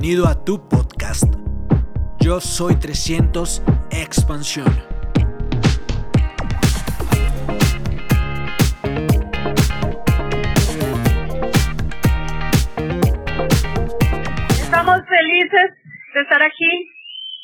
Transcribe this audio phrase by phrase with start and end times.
[0.00, 1.28] Bienvenido a tu podcast.
[2.20, 4.66] Yo soy 300 Expansión.
[14.48, 15.70] Estamos felices
[16.14, 16.88] de estar aquí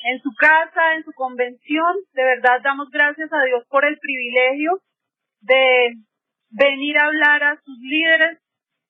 [0.05, 1.95] en su casa, en su convención.
[2.15, 4.81] De verdad damos gracias a Dios por el privilegio
[5.43, 5.93] de
[6.49, 8.39] venir a hablar a sus líderes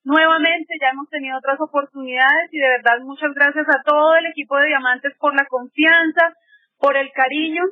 [0.06, 0.74] nuevamente.
[0.80, 4.69] Ya hemos tenido otras oportunidades y de verdad muchas gracias a todo el equipo de
[4.69, 6.32] Diamantes por la confianza,
[6.79, 7.62] por el cariño.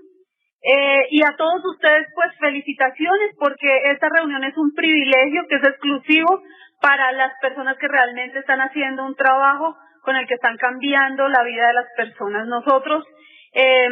[0.66, 5.64] Eh, y a todos ustedes, pues felicitaciones porque esta reunión es un privilegio que es
[5.64, 6.42] exclusivo
[6.80, 11.42] para las personas que realmente están haciendo un trabajo con el que están cambiando la
[11.44, 12.46] vida de las personas.
[12.46, 13.04] Nosotros
[13.52, 13.88] eh,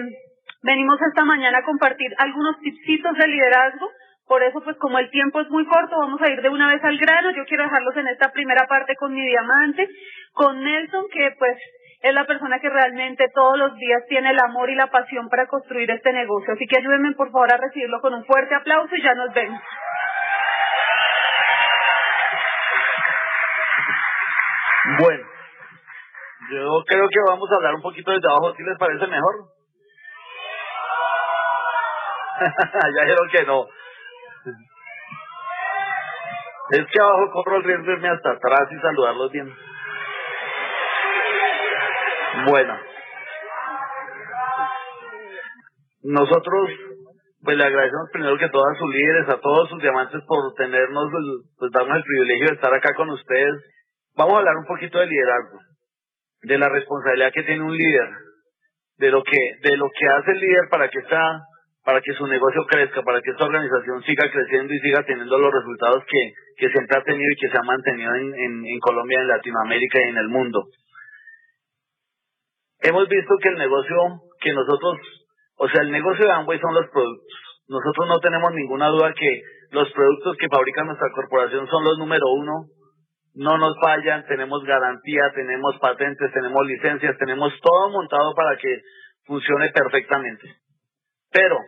[0.63, 3.89] venimos esta mañana a compartir algunos tipsitos de liderazgo
[4.33, 6.83] por eso, pues como el tiempo es muy corto, vamos a ir de una vez
[6.83, 7.33] al grano.
[7.33, 9.87] Yo quiero dejarlos en esta primera parte con mi diamante,
[10.33, 11.59] con Nelson, que pues
[12.01, 15.49] es la persona que realmente todos los días tiene el amor y la pasión para
[15.49, 16.55] construir este negocio.
[16.55, 19.61] Así que ayúdenme por favor a recibirlo con un fuerte aplauso y ya nos vemos.
[24.99, 25.25] Bueno,
[26.53, 29.35] yo creo que vamos a hablar un poquito desde abajo, si les parece mejor.
[32.97, 33.67] ya dijeron que no.
[36.71, 39.55] Es que abajo corro el riesgo de irme hasta atrás y saludarlos bien.
[42.47, 42.79] Bueno.
[46.05, 46.71] Nosotros,
[47.43, 51.11] pues le agradecemos primero que todo a sus líderes, a todos sus diamantes por tenernos,
[51.59, 53.55] pues darnos el privilegio de estar acá con ustedes.
[54.17, 55.59] Vamos a hablar un poquito de liderazgo,
[56.43, 58.09] de la responsabilidad que tiene un líder,
[58.99, 61.41] de lo que, de lo que hace el líder para que esta
[61.85, 65.53] para que su negocio crezca, para que esta organización siga creciendo y siga teniendo los
[65.53, 69.21] resultados que, que siempre ha tenido y que se ha mantenido en, en, en Colombia,
[69.21, 70.65] en Latinoamérica y en el mundo.
[72.81, 73.97] Hemos visto que el negocio
[74.41, 74.99] que nosotros,
[75.57, 77.39] o sea, el negocio de Amway son los productos.
[77.69, 79.41] Nosotros no tenemos ninguna duda que
[79.71, 82.67] los productos que fabrica nuestra corporación son los número uno,
[83.35, 88.81] no nos fallan, tenemos garantía, tenemos patentes, tenemos licencias, tenemos todo montado para que
[89.25, 90.62] funcione perfectamente.
[91.33, 91.59] Pero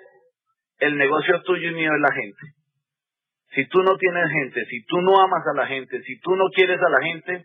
[0.79, 2.47] el negocio tuyo y mío es la gente.
[3.55, 6.47] Si tú no tienes gente, si tú no amas a la gente, si tú no
[6.55, 7.45] quieres a la gente,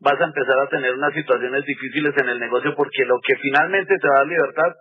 [0.00, 3.94] vas a empezar a tener unas situaciones difíciles en el negocio porque lo que finalmente
[4.00, 4.72] te da libertad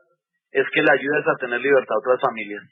[0.52, 2.64] es que le ayudes a tener libertad a otras familias.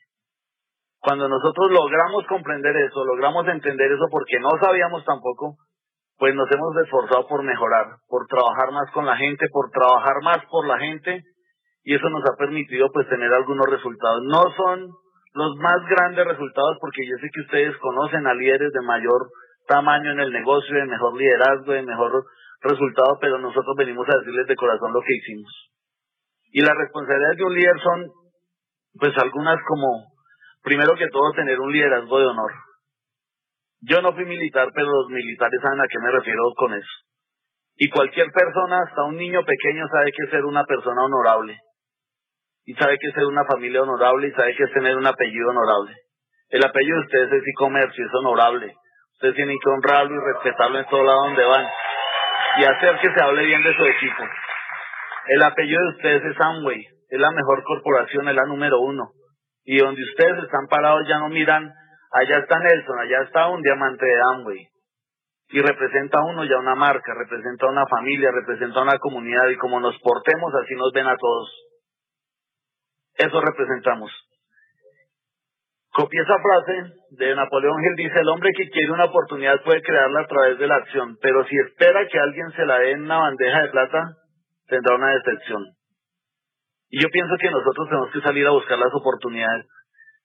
[1.00, 5.58] Cuando nosotros logramos comprender eso, logramos entender eso porque no sabíamos tampoco,
[6.18, 10.38] pues nos hemos esforzado por mejorar, por trabajar más con la gente, por trabajar más
[10.50, 11.22] por la gente
[11.84, 14.24] y eso nos ha permitido pues tener algunos resultados.
[14.24, 14.90] No son
[15.34, 19.30] los más grandes resultados porque yo sé que ustedes conocen a líderes de mayor
[19.68, 22.24] tamaño en el negocio, de mejor liderazgo, de mejor
[22.62, 25.52] resultado, pero nosotros venimos a decirles de corazón lo que hicimos.
[26.52, 28.08] Y las responsabilidades de un líder son
[29.00, 30.14] pues algunas como,
[30.62, 32.52] primero que todo, tener un liderazgo de honor.
[33.82, 36.92] Yo no fui militar, pero los militares saben a qué me refiero con eso.
[37.76, 41.60] Y cualquier persona, hasta un niño pequeño, sabe que ser una persona honorable
[42.66, 45.50] y sabe que es ser una familia honorable y sabe que es tener un apellido
[45.50, 45.96] honorable.
[46.50, 48.74] El apellido de ustedes es e-comercio, es honorable.
[49.14, 51.66] Ustedes tienen que honrarlo y respetarlo en todo lado donde van
[52.60, 54.24] y hacer que se hable bien de su equipo.
[55.28, 59.12] El apellido de ustedes es Amway, es la mejor corporación, es la número uno.
[59.66, 61.72] Y donde ustedes están parados ya no miran,
[62.12, 64.68] allá está Nelson, allá está un diamante de Amway.
[65.50, 69.48] Y representa a uno ya una marca, representa a una familia, representa a una comunidad
[69.50, 71.50] y como nos portemos así nos ven a todos.
[73.16, 74.12] Eso representamos.
[75.94, 80.22] Copia esa frase de Napoleón Hill, dice, el hombre que quiere una oportunidad puede crearla
[80.22, 83.20] a través de la acción, pero si espera que alguien se la dé en una
[83.20, 84.18] bandeja de plata,
[84.68, 85.64] tendrá una decepción.
[86.90, 89.68] Y yo pienso que nosotros tenemos que salir a buscar las oportunidades.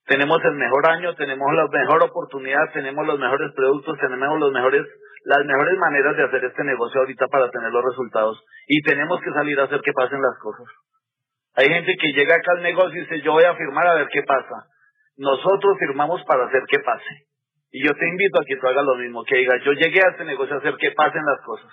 [0.07, 4.87] Tenemos el mejor año, tenemos la mejor oportunidad, tenemos los mejores productos, tenemos los mejores,
[5.25, 8.43] las mejores maneras de hacer este negocio ahorita para tener los resultados.
[8.67, 10.65] Y tenemos que salir a hacer que pasen las cosas.
[11.59, 14.07] Hay gente que llega acá al negocio y dice, yo voy a firmar a ver
[14.13, 14.71] qué pasa.
[15.17, 17.27] Nosotros firmamos para hacer que pase.
[17.73, 20.11] Y yo te invito a que tú hagas lo mismo, que digas, yo llegué a
[20.11, 21.73] este negocio a hacer que pasen las cosas,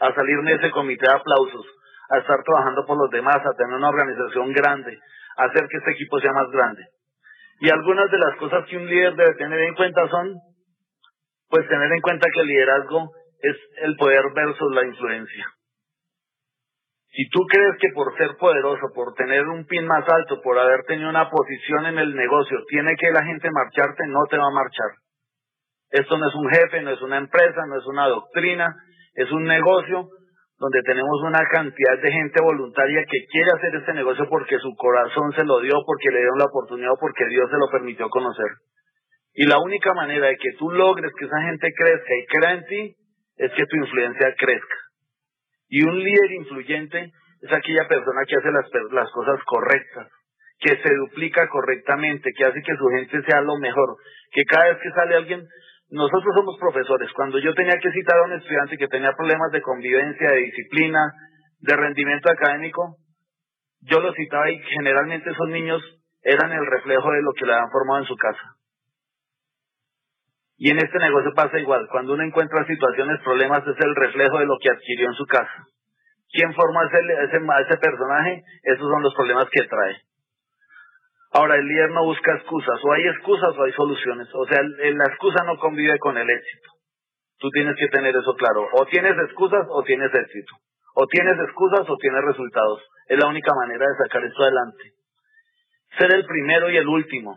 [0.00, 1.66] a salir de ese comité de aplausos,
[2.08, 4.98] a estar trabajando por los demás, a tener una organización grande,
[5.36, 6.86] a hacer que este equipo sea más grande.
[7.60, 10.32] Y algunas de las cosas que un líder debe tener en cuenta son,
[11.50, 13.10] pues tener en cuenta que el liderazgo
[13.42, 15.46] es el poder versus la influencia.
[17.16, 20.84] Si tú crees que por ser poderoso, por tener un pin más alto, por haber
[20.84, 24.54] tenido una posición en el negocio, tiene que la gente marcharte, no te va a
[24.54, 25.00] marchar.
[25.88, 28.68] Esto no es un jefe, no es una empresa, no es una doctrina,
[29.14, 30.10] es un negocio
[30.58, 35.32] donde tenemos una cantidad de gente voluntaria que quiere hacer este negocio porque su corazón
[35.32, 38.60] se lo dio, porque le dieron la oportunidad porque Dios se lo permitió conocer.
[39.32, 42.64] Y la única manera de que tú logres que esa gente crezca y crea en
[42.66, 42.96] ti
[43.38, 44.85] es que tu influencia crezca.
[45.68, 47.10] Y un líder influyente
[47.42, 50.08] es aquella persona que hace las, las cosas correctas,
[50.58, 53.96] que se duplica correctamente, que hace que su gente sea lo mejor,
[54.32, 55.42] que cada vez que sale alguien,
[55.90, 59.62] nosotros somos profesores, cuando yo tenía que citar a un estudiante que tenía problemas de
[59.62, 61.12] convivencia, de disciplina,
[61.60, 62.96] de rendimiento académico,
[63.82, 65.82] yo lo citaba y generalmente esos niños
[66.22, 68.55] eran el reflejo de lo que le habían formado en su casa.
[70.58, 71.86] Y en este negocio pasa igual.
[71.90, 75.66] Cuando uno encuentra situaciones, problemas, es el reflejo de lo que adquirió en su casa.
[76.32, 78.42] ¿Quién forma ese, ese, ese personaje?
[78.62, 79.96] Esos son los problemas que trae.
[81.32, 82.80] Ahora, el líder no busca excusas.
[82.82, 84.28] O hay excusas o hay soluciones.
[84.32, 86.70] O sea, la excusa no convive con el éxito.
[87.38, 88.66] Tú tienes que tener eso claro.
[88.72, 90.54] O tienes excusas o tienes éxito.
[90.94, 92.82] O tienes excusas o tienes resultados.
[93.08, 94.92] Es la única manera de sacar esto adelante.
[95.98, 97.36] Ser el primero y el último.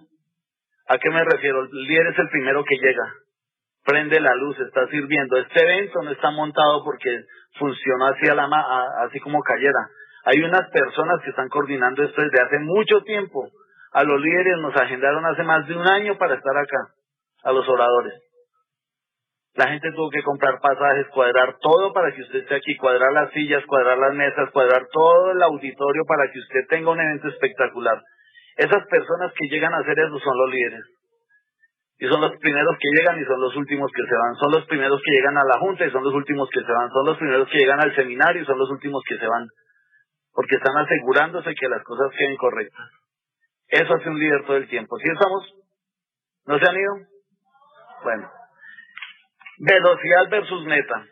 [0.90, 1.66] ¿A qué me refiero?
[1.66, 3.14] El líder es el primero que llega,
[3.86, 5.38] prende la luz, está sirviendo.
[5.38, 7.26] Este evento no está montado porque
[7.60, 8.50] funcionó así, a la
[9.06, 9.88] así como cayera.
[10.26, 13.50] Hay unas personas que están coordinando esto desde hace mucho tiempo.
[13.94, 16.94] A los líderes nos agendaron hace más de un año para estar acá,
[17.44, 18.14] a los oradores.
[19.54, 23.32] La gente tuvo que comprar pasajes, cuadrar todo para que usted esté aquí, cuadrar las
[23.32, 28.02] sillas, cuadrar las mesas, cuadrar todo el auditorio para que usted tenga un evento espectacular.
[28.60, 30.84] Esas personas que llegan a hacer eso son los líderes.
[31.98, 34.36] Y son los primeros que llegan y son los últimos que se van.
[34.36, 36.90] Son los primeros que llegan a la junta y son los últimos que se van.
[36.92, 39.48] Son los primeros que llegan al seminario y son los últimos que se van.
[40.34, 42.86] Porque están asegurándose que las cosas queden correctas.
[43.70, 44.98] Eso hace un líder todo el tiempo.
[44.98, 45.54] ¿Sí estamos?
[46.46, 46.96] ¿No se han ido?
[48.04, 48.30] Bueno.
[49.60, 51.06] Velocidad versus meta.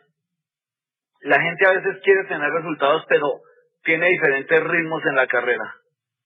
[1.22, 3.40] La gente a veces quiere tener resultados, pero
[3.84, 5.74] tiene diferentes ritmos en la carrera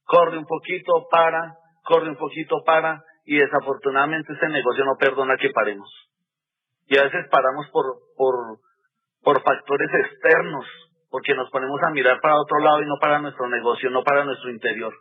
[0.04, 1.54] corre un poquito, para,
[1.84, 5.88] corre un poquito, para, y desafortunadamente ese negocio no perdona que paremos.
[6.87, 7.84] Y a veces paramos por,
[8.16, 8.34] por,
[9.22, 10.66] por factores externos,
[11.10, 14.25] porque nos ponemos a mirar para otro lado y no para nuestro negocio, no para
[14.25, 14.93] nuestro interior.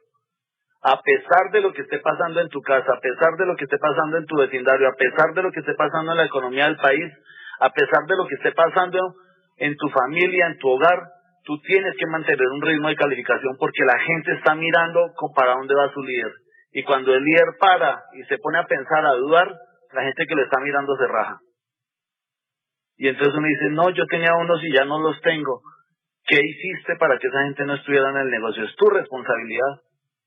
[0.84, 3.66] A pesar de lo que esté pasando en tu casa, a pesar de lo que
[3.66, 6.66] esté pasando en tu vecindario, a pesar de lo que esté pasando en la economía
[6.66, 7.12] del país,
[7.60, 9.16] a pesar de lo que esté pasando
[9.58, 10.98] en tu familia, en tu hogar,
[11.44, 15.76] tú tienes que mantener un ritmo de calificación porque la gente está mirando para dónde
[15.76, 16.32] va su líder.
[16.72, 19.48] Y cuando el líder para y se pone a pensar, a dudar,
[19.94, 21.40] la gente que lo está mirando se raja.
[22.98, 25.62] Y entonces uno dice, no, yo tenía unos y ya no los tengo.
[26.24, 28.64] ¿Qué hiciste para que esa gente no estuviera en el negocio?
[28.64, 29.82] Es tu responsabilidad,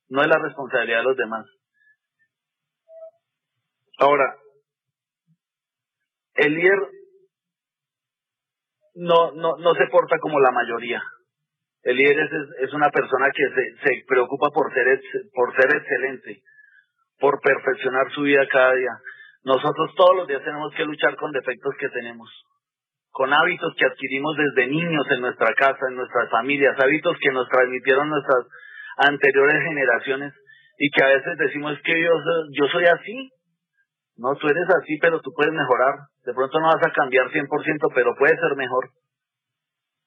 [0.09, 1.47] no es la responsabilidad de los demás.
[3.99, 4.37] Ahora,
[6.35, 6.79] el líder
[8.95, 11.03] no, no, no se porta como la mayoría.
[11.83, 12.31] El líder es,
[12.69, 15.01] es una persona que se, se preocupa por ser,
[15.35, 16.43] por ser excelente,
[17.19, 18.93] por perfeccionar su vida cada día.
[19.45, 22.31] Nosotros todos los días tenemos que luchar con defectos que tenemos,
[23.11, 27.49] con hábitos que adquirimos desde niños en nuestra casa, en nuestras familias, hábitos que nos
[27.51, 28.47] transmitieron nuestras
[28.97, 30.33] anteriores generaciones
[30.79, 32.11] y que a veces decimos que yo,
[32.53, 33.31] yo soy así.
[34.17, 36.07] No, tú eres así, pero tú puedes mejorar.
[36.25, 38.91] De pronto no vas a cambiar 100%, pero puede ser mejor.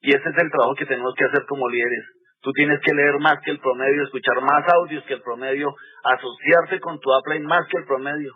[0.02, 2.06] Y ese es el trabajo que tenemos que hacer como líderes.
[2.42, 5.74] Tú tienes que leer más que el promedio, escuchar más audios que el promedio,
[6.04, 8.34] asociarse con tu upline más que el promedio.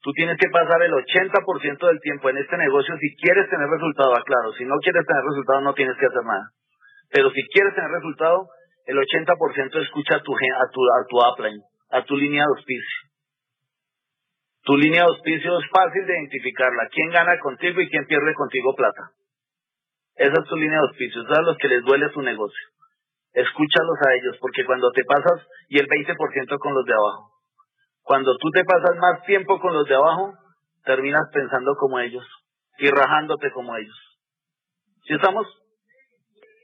[0.00, 4.12] Tú tienes que pasar el 80% del tiempo en este negocio si quieres tener resultado,
[4.24, 4.52] claro.
[4.52, 6.50] Si no quieres tener resultado, no tienes que hacer nada.
[7.10, 8.48] Pero si quieres tener resultado,
[8.86, 13.13] el 80% escucha a tu, a tu, a tu upline, a tu línea de auspicio.
[14.64, 16.88] Tu línea de auspicio es fácil de identificarla.
[16.90, 19.10] ¿Quién gana contigo y quién pierde contigo plata?
[20.16, 21.22] Esa es tu línea de auspicio.
[21.22, 22.68] Es a los que les duele su negocio.
[23.34, 27.30] Escúchalos a ellos, porque cuando te pasas, y el 20% con los de abajo.
[28.02, 30.34] Cuando tú te pasas más tiempo con los de abajo,
[30.84, 32.24] terminas pensando como ellos
[32.78, 33.96] y rajándote como ellos.
[35.06, 35.46] ¿Sí estamos?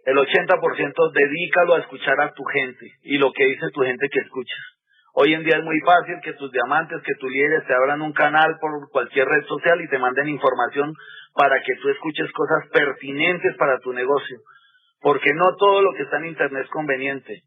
[0.06, 4.20] El 80% dedícalo a escuchar a tu gente y lo que dice tu gente que
[4.20, 4.79] escuchas.
[5.12, 8.12] Hoy en día es muy fácil que tus diamantes, que tus líderes te abran un
[8.12, 10.94] canal por cualquier red social y te manden información
[11.34, 14.38] para que tú escuches cosas pertinentes para tu negocio.
[15.00, 17.42] Porque no todo lo que está en Internet es conveniente.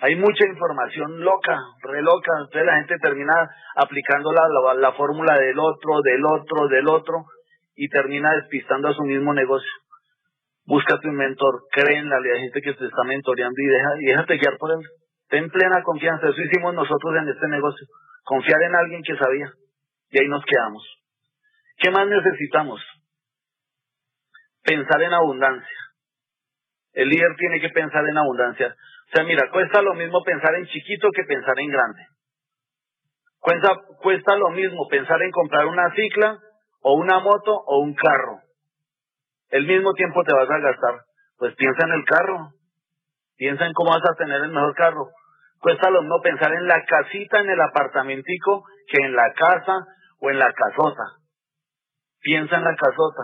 [0.00, 2.32] Hay mucha información loca, re loca.
[2.38, 3.34] Entonces la gente termina
[3.74, 7.24] aplicando la, la, fórmula del otro, del otro, del otro
[7.74, 9.70] y termina despistando a su mismo negocio.
[10.66, 14.36] Búscate un mentor, cree en la gente que te está mentoreando y, deja, y déjate
[14.36, 14.86] guiar por él.
[15.28, 16.28] Ten plena confianza.
[16.28, 17.86] Eso hicimos nosotros en este negocio.
[18.24, 19.52] Confiar en alguien que sabía.
[20.10, 20.82] Y ahí nos quedamos.
[21.78, 22.80] ¿Qué más necesitamos?
[24.62, 25.76] Pensar en abundancia.
[26.92, 28.74] El líder tiene que pensar en abundancia.
[29.08, 32.06] O sea, mira, cuesta lo mismo pensar en chiquito que pensar en grande.
[33.38, 33.68] Cuesta,
[34.02, 36.38] cuesta lo mismo pensar en comprar una cicla
[36.82, 38.40] o una moto o un carro.
[39.50, 41.04] El mismo tiempo te vas a gastar.
[41.38, 42.50] Pues piensa en el carro.
[43.38, 45.08] Piensa en cómo vas a tener el mejor carro.
[45.60, 49.86] Cuesta lo mismo pensar en la casita, en el apartamentico, que en la casa
[50.20, 51.04] o en la casota.
[52.20, 53.22] Piensa en la casota.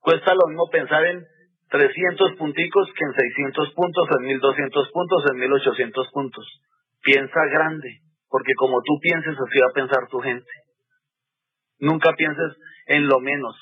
[0.00, 1.24] Cuesta lo mismo pensar en
[1.70, 6.60] 300 punticos que en 600 puntos, en 1200 puntos, en 1800 puntos.
[7.02, 10.50] Piensa grande, porque como tú pienses, así va a pensar tu gente.
[11.78, 12.56] Nunca pienses
[12.86, 13.56] en lo menos.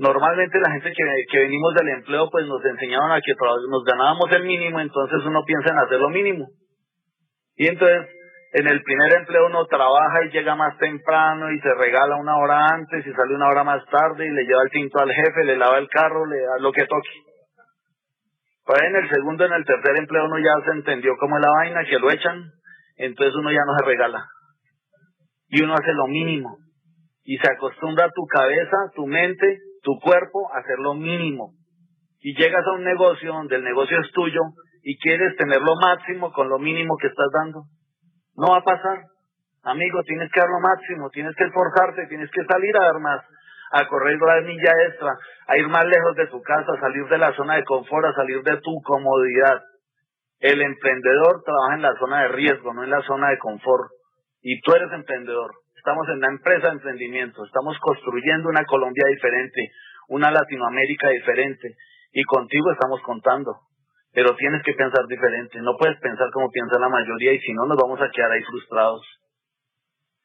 [0.00, 3.34] Normalmente la gente que, que venimos del empleo, pues nos enseñaban a que
[3.68, 6.48] nos ganábamos el mínimo, entonces uno piensa en hacer lo mínimo.
[7.54, 8.08] Y entonces,
[8.54, 12.68] en el primer empleo uno trabaja y llega más temprano y se regala una hora
[12.68, 15.58] antes y sale una hora más tarde y le lleva el tinto al jefe, le
[15.58, 17.10] lava el carro, le da lo que toque.
[18.64, 21.52] Pues en el segundo, en el tercer empleo uno ya se entendió cómo es la
[21.52, 22.50] vaina, que lo echan,
[22.96, 24.24] entonces uno ya no se regala.
[25.48, 26.56] Y uno hace lo mínimo.
[27.22, 31.54] Y se acostumbra a tu cabeza, tu mente, tu cuerpo hacer lo mínimo.
[32.20, 34.40] Y llegas a un negocio donde el negocio es tuyo
[34.82, 37.64] y quieres tener lo máximo con lo mínimo que estás dando.
[38.36, 39.04] No va a pasar.
[39.62, 43.22] Amigo, tienes que dar lo máximo, tienes que esforzarte, tienes que salir a dar más,
[43.72, 45.14] a correr la milla extra,
[45.46, 48.14] a ir más lejos de tu casa, a salir de la zona de confort, a
[48.14, 49.60] salir de tu comodidad.
[50.38, 53.90] El emprendedor trabaja en la zona de riesgo, no en la zona de confort.
[54.40, 55.52] Y tú eres emprendedor.
[55.80, 59.72] Estamos en la empresa de emprendimiento, estamos construyendo una Colombia diferente,
[60.08, 61.74] una Latinoamérica diferente.
[62.12, 63.70] Y contigo estamos contando
[64.12, 65.60] pero tienes que pensar diferente.
[65.60, 68.42] No puedes pensar como piensa la mayoría y si no nos vamos a quedar ahí
[68.42, 69.02] frustrados.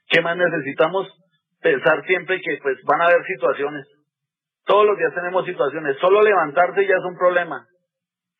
[0.09, 1.07] ¿Qué más necesitamos?
[1.61, 3.87] Pensar siempre que pues van a haber situaciones.
[4.65, 5.97] Todos los días tenemos situaciones.
[5.99, 7.67] Solo levantarse ya es un problema.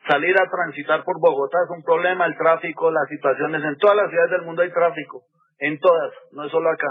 [0.09, 2.25] Salir a transitar por Bogotá es un problema.
[2.25, 3.63] El tráfico, las situaciones.
[3.63, 5.23] En todas las ciudades del mundo hay tráfico.
[5.59, 6.87] En todas, no es solo acá.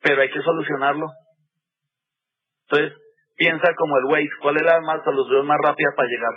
[0.00, 1.06] Pero hay que solucionarlo.
[2.68, 3.04] Entonces,
[3.36, 6.34] Piensa como el Waze, ¿cuál es la más solución más rápida para llegar?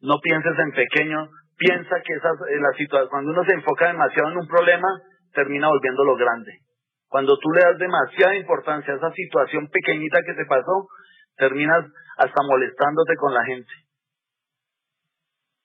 [0.00, 4.30] No pienses en pequeño, piensa que esa, eh, la situación, cuando uno se enfoca demasiado
[4.30, 4.88] en un problema,
[5.34, 6.60] termina volviéndolo grande.
[7.08, 10.88] Cuando tú le das demasiada importancia a esa situación pequeñita que te pasó,
[11.36, 11.84] terminas
[12.16, 13.72] hasta molestándote con la gente.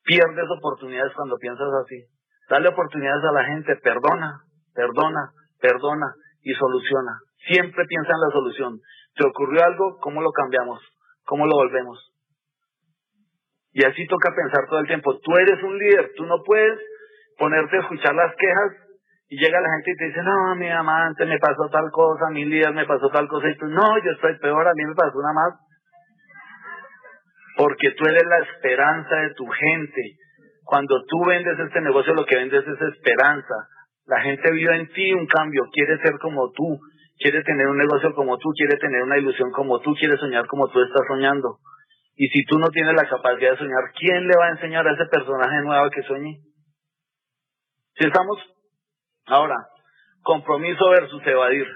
[0.03, 2.03] Pierdes oportunidades cuando piensas así.
[2.49, 4.41] Dale oportunidades a la gente, perdona,
[4.73, 7.19] perdona, perdona y soluciona.
[7.47, 8.79] Siempre piensa en la solución.
[9.15, 9.97] ¿Te ocurrió algo?
[10.01, 10.79] ¿Cómo lo cambiamos?
[11.25, 12.11] ¿Cómo lo volvemos?
[13.73, 15.19] Y así toca pensar todo el tiempo.
[15.19, 16.79] Tú eres un líder, tú no puedes
[17.37, 18.71] ponerte a escuchar las quejas
[19.27, 22.45] y llega la gente y te dice, no, mi amante me pasó tal cosa, mi
[22.45, 25.17] líder me pasó tal cosa, y tú, no, yo estoy peor, a mí me pasó
[25.17, 25.53] una más.
[27.57, 30.01] Porque tú eres la esperanza de tu gente.
[30.65, 33.55] Cuando tú vendes este negocio, lo que vendes es esperanza.
[34.05, 36.79] La gente vio en ti un cambio, quiere ser como tú
[37.17, 40.67] quiere tener un negocio como tú, quiere tener una ilusión como tú, quiere soñar como
[40.69, 41.59] tú estás soñando.
[42.15, 44.93] Y si tú no tienes la capacidad de soñar, ¿quién le va a enseñar a
[44.93, 46.39] ese personaje nuevo que sueñe?
[47.97, 48.37] Si estamos
[49.25, 49.55] ahora,
[50.23, 51.67] compromiso versus evadir.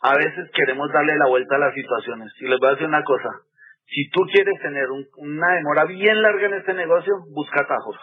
[0.00, 2.32] A veces queremos darle la vuelta a las situaciones.
[2.40, 3.30] Y les voy a decir una cosa.
[3.88, 7.96] Si tú quieres tener una demora bien larga en este negocio, busca atajos.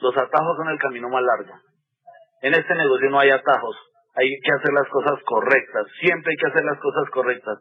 [0.00, 1.54] Los atajos son el camino más largo.
[2.42, 3.76] En este negocio no hay atajos
[4.14, 7.58] hay que hacer las cosas correctas, siempre hay que hacer las cosas correctas.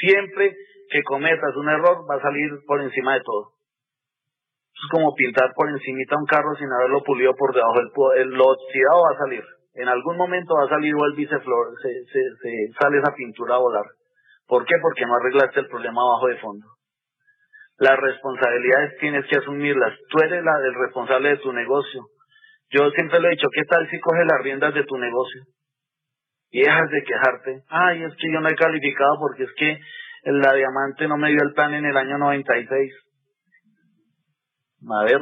[0.00, 0.56] Siempre
[0.90, 3.52] que cometas un error va a salir por encima de todo.
[4.72, 7.78] Es como pintar por encimita un carro sin haberlo pulido por debajo.
[8.16, 9.44] El, lo oxidado va a salir.
[9.74, 13.56] En algún momento va a salir o el biceflor, se, se, se sale esa pintura
[13.56, 13.84] a volar.
[14.46, 14.74] ¿Por qué?
[14.80, 16.66] Porque no arreglaste el problema abajo de fondo.
[17.78, 19.98] Las responsabilidades tienes que asumirlas.
[20.08, 22.02] Tú eres la, el responsable de tu negocio.
[22.70, 25.42] Yo siempre le he dicho, ¿qué tal si coges las riendas de tu negocio?
[26.52, 27.62] y dejas de quejarte.
[27.68, 29.78] Ay, es que yo no he calificado porque es que
[30.24, 32.92] la diamante no me dio el plan en el año 96.
[34.90, 35.20] A ver,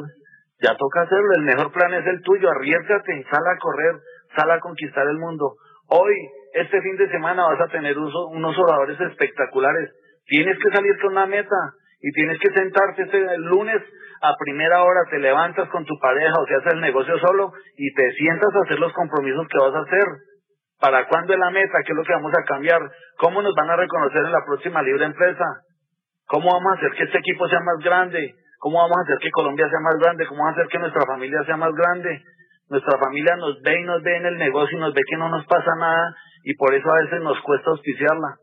[0.61, 1.33] ya toca hacerlo.
[1.37, 2.49] El mejor plan es el tuyo.
[2.51, 3.95] Arriesgate, sal a correr,
[4.35, 5.55] sal a conquistar el mundo.
[5.87, 6.13] Hoy,
[6.53, 9.89] este fin de semana, vas a tener unos oradores espectaculares.
[10.25, 11.55] Tienes que salir con una meta
[12.01, 13.81] y tienes que sentarte este lunes
[14.21, 17.93] a primera hora, te levantas con tu pareja o se hace el negocio solo y
[17.93, 20.05] te sientas a hacer los compromisos que vas a hacer
[20.81, 21.83] ¿Para cuándo es la meta?
[21.85, 22.81] ¿Qué es lo que vamos a cambiar?
[23.19, 25.45] ¿Cómo nos van a reconocer en la próxima libre empresa?
[26.25, 28.33] ¿Cómo vamos a hacer que este equipo sea más grande?
[28.57, 30.25] ¿Cómo vamos a hacer que Colombia sea más grande?
[30.25, 32.23] ¿Cómo vamos a hacer que nuestra familia sea más grande?
[32.67, 35.29] Nuestra familia nos ve y nos ve en el negocio y nos ve que no
[35.29, 38.37] nos pasa nada y por eso a veces nos cuesta auspiciarla.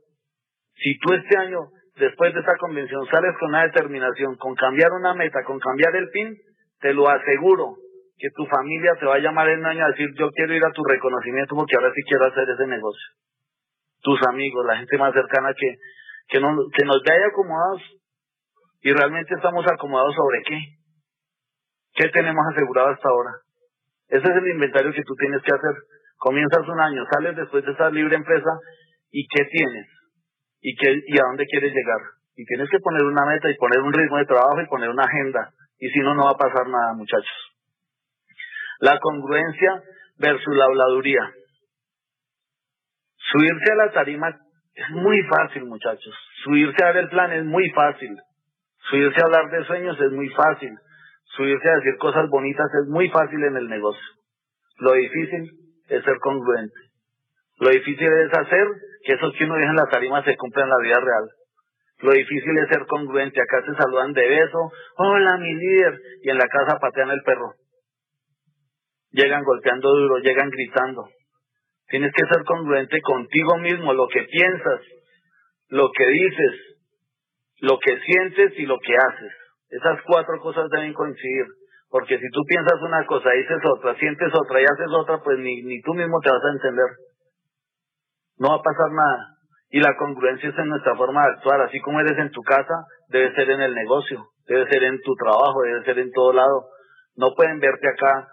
[0.77, 1.59] Si tú este año
[1.99, 6.09] después de esta convención sales con una determinación, con cambiar una meta, con cambiar el
[6.11, 6.37] PIN,
[6.81, 7.77] te lo aseguro
[8.19, 10.65] que tu familia te va a llamar en un año a decir yo quiero ir
[10.65, 13.07] a tu reconocimiento porque ahora sí quiero hacer ese negocio.
[14.03, 15.75] Tus amigos, la gente más cercana que,
[16.29, 17.83] que, que nos ve ahí acomodados
[18.81, 20.59] y realmente estamos acomodados sobre qué.
[21.95, 23.31] ¿Qué tenemos asegurado hasta ahora?
[24.09, 25.75] Ese es el inventario que tú tienes que hacer.
[26.17, 28.51] Comienzas un año, sales después de esa libre empresa
[29.11, 29.87] y ¿qué tienes?
[30.61, 32.01] ¿Y, qué, y a dónde quieres llegar?
[32.37, 35.05] Y tienes que poner una meta y poner un ritmo de trabajo y poner una
[35.05, 35.53] agenda.
[35.79, 37.57] Y si no, no va a pasar nada, muchachos.
[38.81, 39.83] La congruencia
[40.19, 41.33] versus la habladuría.
[43.33, 44.29] Subirse a la tarima
[44.75, 46.15] es muy fácil, muchachos.
[46.45, 48.17] Subirse a dar el plan es muy fácil.
[48.89, 50.71] Subirse a hablar de sueños es muy fácil.
[51.37, 54.03] Subirse a decir cosas bonitas es muy fácil en el negocio.
[54.79, 55.51] Lo difícil
[55.89, 56.79] es ser congruente.
[57.59, 58.67] Lo difícil es hacer
[59.09, 61.31] que esos que uno deja en la tarima se cumplan en la vida real.
[62.01, 63.41] Lo difícil es ser congruente.
[63.41, 64.71] Acá se saludan de beso.
[64.99, 65.99] Hola, mi líder.
[66.21, 67.55] Y en la casa patean el perro.
[69.11, 71.09] Llegan golpeando duro, llegan gritando.
[71.89, 74.81] Tienes que ser congruente contigo mismo, lo que piensas,
[75.69, 76.77] lo que dices,
[77.63, 79.33] lo que sientes y lo que haces.
[79.71, 81.47] Esas cuatro cosas deben coincidir.
[81.89, 85.63] Porque si tú piensas una cosa, dices otra, sientes otra y haces otra, pues ni,
[85.63, 87.08] ni tú mismo te vas a entender.
[88.39, 89.37] No va a pasar nada.
[89.71, 91.61] Y la congruencia es en nuestra forma de actuar.
[91.63, 92.75] Así como eres en tu casa,
[93.09, 96.69] debe ser en el negocio, debe ser en tu trabajo, debe ser en todo lado.
[97.17, 98.29] No pueden verte acá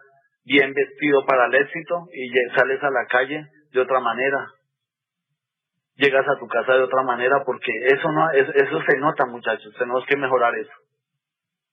[0.46, 4.48] bien vestido para el éxito y sales a la calle de otra manera.
[5.96, 9.74] Llegas a tu casa de otra manera porque eso no eso se nota, muchachos.
[9.78, 10.74] Tenemos que mejorar eso.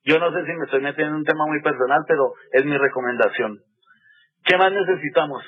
[0.05, 2.77] Yo no sé si me estoy metiendo en un tema muy personal, pero es mi
[2.77, 3.61] recomendación.
[4.45, 5.45] ¿Qué más necesitamos?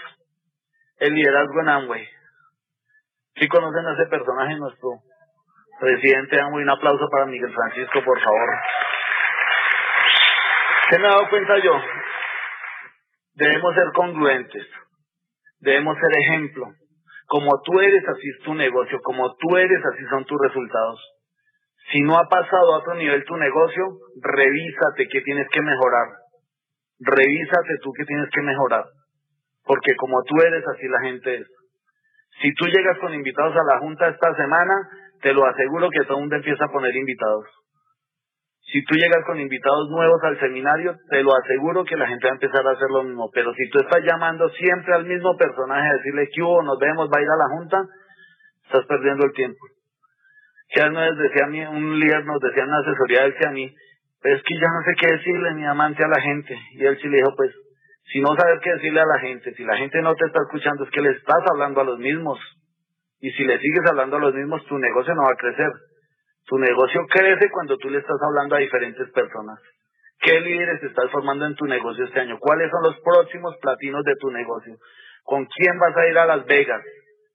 [0.98, 2.08] El liderazgo en Amway.
[3.36, 4.90] Si conocen a ese personaje, nuestro
[5.80, 8.48] presidente Amway, un aplauso para Miguel Francisco, por favor.
[10.90, 11.72] ¿Qué me he dado cuenta yo?
[13.34, 14.66] Debemos ser congruentes.
[15.60, 16.66] Debemos ser ejemplo.
[17.26, 19.00] Como tú eres, así es tu negocio.
[19.02, 21.00] Como tú eres, así son tus resultados.
[21.90, 23.84] Si no ha pasado a otro nivel tu negocio,
[24.22, 26.08] revísate qué tienes que mejorar.
[27.00, 28.84] Revísate tú qué tienes que mejorar.
[29.64, 31.48] Porque como tú eres, así la gente es.
[32.40, 34.74] Si tú llegas con invitados a la junta esta semana,
[35.22, 37.46] te lo aseguro que todo el mundo empieza a poner invitados.
[38.72, 42.32] Si tú llegas con invitados nuevos al seminario, te lo aseguro que la gente va
[42.32, 43.30] a empezar a hacer lo mismo.
[43.32, 47.08] Pero si tú estás llamando siempre al mismo personaje a decirle que hubo, nos vemos,
[47.08, 47.84] va a ir a la junta,
[48.64, 49.60] estás perdiendo el tiempo.
[50.74, 53.64] Ya nos decía a mí, un líder nos decía en asesoría, él que a mí,
[54.24, 56.58] es que ya no sé qué decirle mi amante a la gente.
[56.72, 57.54] Y él sí le dijo, pues,
[58.12, 60.84] si no sabes qué decirle a la gente, si la gente no te está escuchando,
[60.84, 62.38] es que le estás hablando a los mismos.
[63.20, 65.70] Y si le sigues hablando a los mismos, tu negocio no va a crecer.
[66.46, 69.58] Tu negocio crece cuando tú le estás hablando a diferentes personas.
[70.20, 72.38] ¿Qué líderes estás formando en tu negocio este año?
[72.38, 74.76] ¿Cuáles son los próximos platinos de tu negocio?
[75.22, 76.82] ¿Con quién vas a ir a Las Vegas?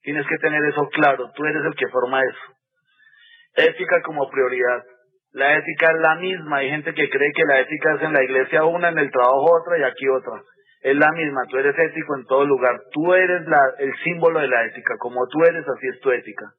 [0.02, 1.32] Tienes que tener eso claro.
[1.36, 3.68] Tú eres el que forma eso.
[3.68, 4.84] Ética como prioridad.
[5.32, 6.58] La ética es la misma.
[6.58, 9.60] Hay gente que cree que la ética es en la iglesia una, en el trabajo
[9.60, 10.42] otra y aquí otra.
[10.82, 11.42] Es la misma.
[11.50, 12.82] Tú eres ético en todo lugar.
[12.92, 14.96] Tú eres la, el símbolo de la ética.
[14.98, 16.54] Como tú eres, así es tu ética.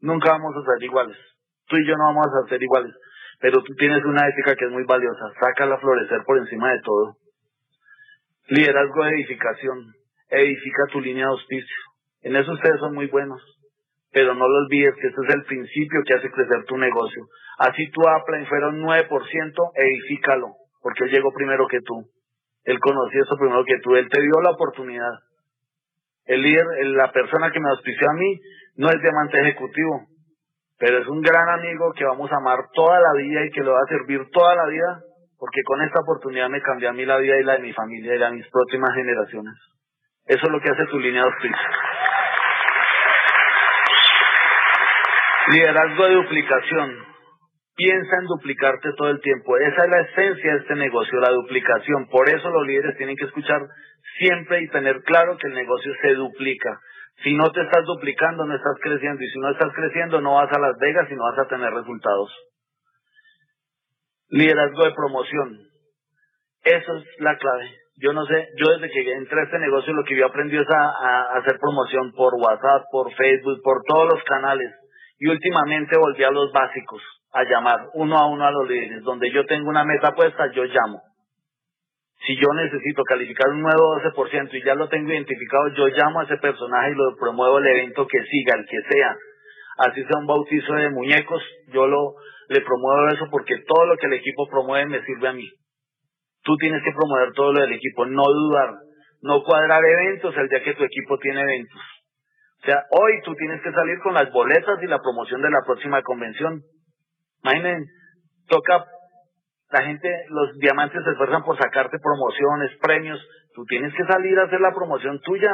[0.00, 1.16] Nunca vamos a ser iguales
[1.68, 2.94] tú y yo no vamos a ser iguales,
[3.40, 6.80] pero tú tienes una ética que es muy valiosa, sácala a florecer por encima de
[6.82, 7.16] todo.
[8.48, 9.92] Liderazgo de edificación,
[10.28, 11.76] edifica tu línea de auspicio.
[12.22, 13.40] En eso ustedes son muy buenos,
[14.12, 17.26] pero no lo olvides que ese es el principio que hace crecer tu negocio.
[17.58, 20.48] Así tu Apple fuera un 9%, edifícalo,
[20.82, 22.10] porque él llegó primero que tú.
[22.64, 25.12] Él conoció eso primero que tú, él te dio la oportunidad.
[26.24, 26.64] El líder,
[26.96, 28.40] la persona que me auspició a mí,
[28.76, 30.06] no es diamante ejecutivo,
[30.78, 33.70] pero es un gran amigo que vamos a amar toda la vida y que le
[33.70, 35.00] va a servir toda la vida,
[35.38, 38.14] porque con esta oportunidad me cambió a mí la vida y la de mi familia
[38.14, 39.54] y la de mis próximas generaciones.
[40.26, 41.68] Eso es lo que hace tu línea de auspicio.
[45.48, 47.13] Liderazgo de duplicación.
[47.76, 49.56] Piensa en duplicarte todo el tiempo.
[49.56, 52.08] Esa es la esencia de este negocio, la duplicación.
[52.08, 53.60] Por eso los líderes tienen que escuchar
[54.18, 56.78] siempre y tener claro que el negocio se duplica.
[57.22, 59.22] Si no te estás duplicando, no estás creciendo.
[59.22, 61.72] Y si no estás creciendo, no vas a Las Vegas y no vas a tener
[61.72, 62.32] resultados.
[64.28, 65.58] Liderazgo de promoción.
[66.64, 67.70] Eso es la clave.
[67.96, 70.66] Yo no sé, yo desde que entré a este negocio lo que yo aprendí es
[70.68, 74.72] a, hacer promoción por WhatsApp, por Facebook, por todos los canales.
[75.18, 77.02] Y últimamente volví a los básicos,
[77.34, 79.02] a llamar uno a uno a los líderes.
[79.02, 81.02] Donde yo tengo una meta puesta, yo llamo.
[82.26, 86.24] Si yo necesito calificar un nuevo 12% y ya lo tengo identificado, yo llamo a
[86.24, 89.16] ese personaje y lo promuevo el evento que siga, el que sea.
[89.78, 92.14] así sea un bautizo de muñecos, yo lo
[92.48, 95.50] le promuevo eso porque todo lo que el equipo promueve me sirve a mí.
[96.42, 98.74] Tú tienes que promover todo lo del equipo, no dudar,
[99.22, 101.80] no cuadrar eventos el día que tu equipo tiene eventos.
[102.62, 105.62] O sea, hoy tú tienes que salir con las boletas y la promoción de la
[105.66, 106.62] próxima convención.
[107.44, 107.84] Imaginen,
[108.48, 108.86] toca,
[109.70, 113.20] la gente, los diamantes se esfuerzan por sacarte promociones, premios,
[113.54, 115.52] tú tienes que salir a hacer la promoción tuya.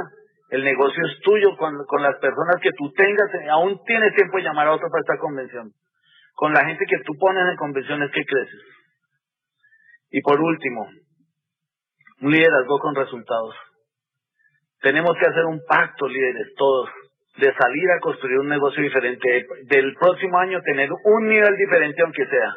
[0.50, 4.44] El negocio es tuyo con, con las personas que tú tengas, aún tienes tiempo de
[4.44, 5.72] llamar a otro para esta convención.
[6.34, 8.62] Con la gente que tú pones en convenciones que creces.
[10.10, 10.88] Y por último,
[12.20, 13.54] un liderazgo con resultados.
[14.80, 16.88] Tenemos que hacer un pacto, líderes, todos,
[17.40, 19.46] de salir a construir un negocio diferente.
[19.64, 22.52] Del próximo año tener un nivel diferente, aunque sea.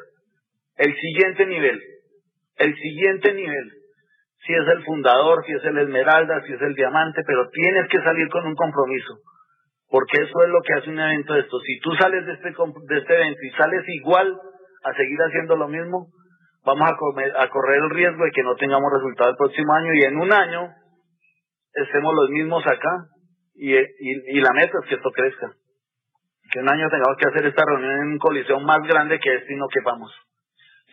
[0.78, 1.82] El siguiente nivel.
[2.58, 3.72] El siguiente nivel.
[4.46, 8.04] Si es el fundador, si es el esmeralda, si es el diamante, pero tienes que
[8.04, 9.20] salir con un compromiso.
[9.90, 11.60] Porque eso es lo que hace un evento de esto.
[11.62, 14.38] Si tú sales de este, de este evento y sales igual
[14.84, 16.08] a seguir haciendo lo mismo,
[16.66, 20.02] vamos a, a correr el riesgo de que no tengamos resultado el próximo año y
[20.02, 20.68] en un año
[21.74, 23.13] estemos los mismos acá
[23.56, 25.52] y, y, la meta es que esto crezca.
[26.52, 29.54] Que un año tengamos que hacer esta reunión en un coliseo más grande que este
[29.54, 30.12] y no quepamos.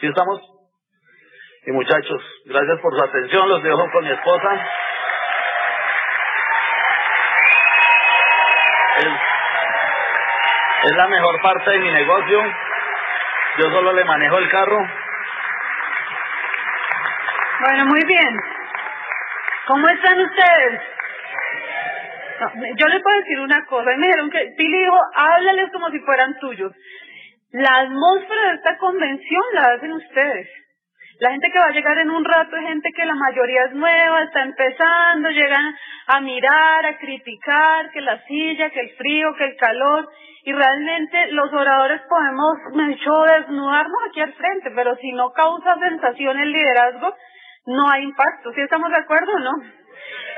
[0.01, 0.40] ¿Sí estamos?
[1.66, 3.49] Y muchachos, gracias por su atención.
[3.49, 4.66] Los dejo con mi esposa.
[10.83, 12.42] es la mejor parte de mi negocio.
[13.59, 14.79] Yo solo le manejo el carro.
[17.61, 18.37] Bueno, muy bien.
[19.66, 20.89] ¿Cómo están ustedes?
[22.76, 23.92] Yo les puedo decir una cosa.
[23.92, 26.72] Y me dijeron que Pili dijo, háblales como si fueran tuyos.
[27.53, 30.48] La atmósfera de esta convención la hacen ustedes.
[31.20, 33.74] La gente que va a llegar en un rato es gente que la mayoría es
[33.74, 35.74] nueva, está empezando, llegan
[36.07, 40.09] a mirar, a criticar, que la silla, que el frío, que el calor.
[40.44, 45.31] Y realmente los oradores podemos, me he dicho, desnudarnos aquí al frente, pero si no
[45.33, 47.14] causa sensación el liderazgo,
[47.66, 48.53] no hay impacto.
[48.55, 49.53] ¿Sí estamos de acuerdo o no?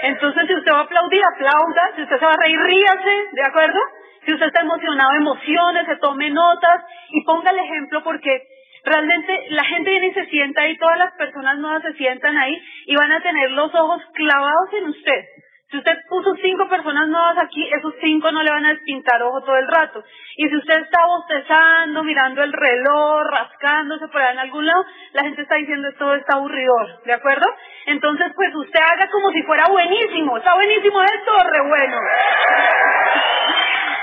[0.02, 1.92] Entonces, si usted va a aplaudir, aplauda.
[1.94, 3.78] Si usted se va a reír, ríase, ¿de acuerdo?
[4.26, 8.42] Si usted está emocionado, emociones, se tome notas y ponga el ejemplo porque
[8.84, 12.60] realmente la gente viene y se sienta ahí, todas las personas nuevas se sientan ahí
[12.86, 15.24] y van a tener los ojos clavados en usted.
[15.72, 19.40] Si usted puso cinco personas nuevas aquí, esos cinco no le van a despintar ojo
[19.40, 20.04] todo el rato.
[20.36, 25.22] Y si usted está bostezando, mirando el reloj, rascándose por ahí en algún lado, la
[25.22, 27.46] gente está diciendo esto está aburridor, ¿de acuerdo?
[27.86, 30.36] Entonces, pues usted haga como si fuera buenísimo.
[30.36, 31.38] ¿Está buenísimo esto?
[31.50, 31.96] Re bueno.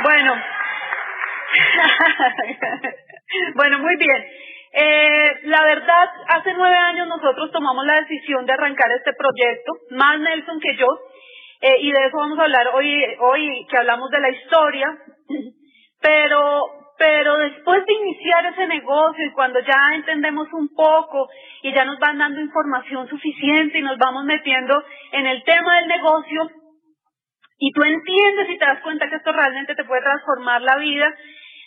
[0.01, 0.33] Bueno.
[3.55, 4.25] bueno, muy bien.
[4.71, 10.19] Eh, la verdad, hace nueve años nosotros tomamos la decisión de arrancar este proyecto, más
[10.19, 10.87] Nelson que yo,
[11.61, 14.97] eh, y de eso vamos a hablar hoy, hoy que hablamos de la historia,
[16.01, 16.63] pero,
[16.97, 21.29] pero después de iniciar ese negocio y cuando ya entendemos un poco
[21.61, 25.87] y ya nos van dando información suficiente y nos vamos metiendo en el tema del
[25.87, 26.49] negocio,
[27.61, 31.13] y tú entiendes y te das cuenta que esto realmente te puede transformar la vida,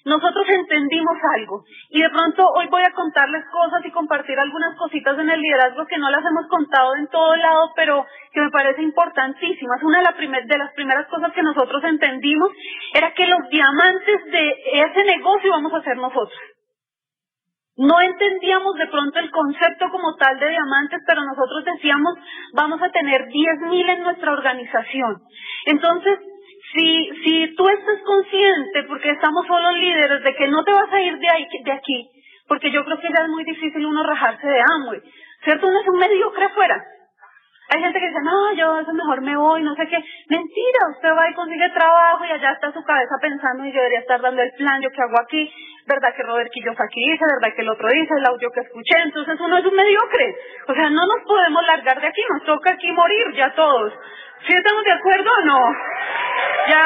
[0.05, 5.19] nosotros entendimos algo y de pronto hoy voy a contarles cosas y compartir algunas cositas
[5.19, 8.83] en el liderazgo que no las hemos contado en todo lado, pero que me parece
[8.83, 9.83] importantísimas.
[9.83, 12.51] Una de, de las primeras cosas que nosotros entendimos
[12.95, 16.39] era que los diamantes de ese negocio vamos a ser nosotros.
[17.77, 22.15] No entendíamos de pronto el concepto como tal de diamantes, pero nosotros decíamos,
[22.55, 25.23] vamos a tener 10.000 en nuestra organización.
[25.67, 26.19] Entonces,
[26.73, 31.01] si, si tú estás consciente, porque estamos solo líderes, de que no te vas a
[31.01, 32.11] ir de, ahí, de aquí,
[32.49, 35.03] porque yo creo que ya es muy difícil uno rajarse de hambre,
[35.45, 35.69] ¿cierto?
[35.69, 36.83] Uno es un mediocre afuera.
[37.73, 39.97] Hay gente que dice, no, yo eso mejor me voy, no sé qué.
[40.29, 44.01] Mentira, usted va y consigue trabajo y allá está su cabeza pensando y yo debería
[44.01, 45.51] estar dando el plan, yo qué hago aquí,
[45.87, 49.01] verdad que Robert Quillos aquí dice, verdad que el otro dice, el audio que escuché,
[49.03, 50.37] entonces uno es un mediocre.
[50.69, 53.93] O sea, no nos podemos largar de aquí, nos toca aquí morir ya todos.
[54.47, 55.77] ¿Sí estamos de acuerdo o no?
[56.69, 56.83] Ya,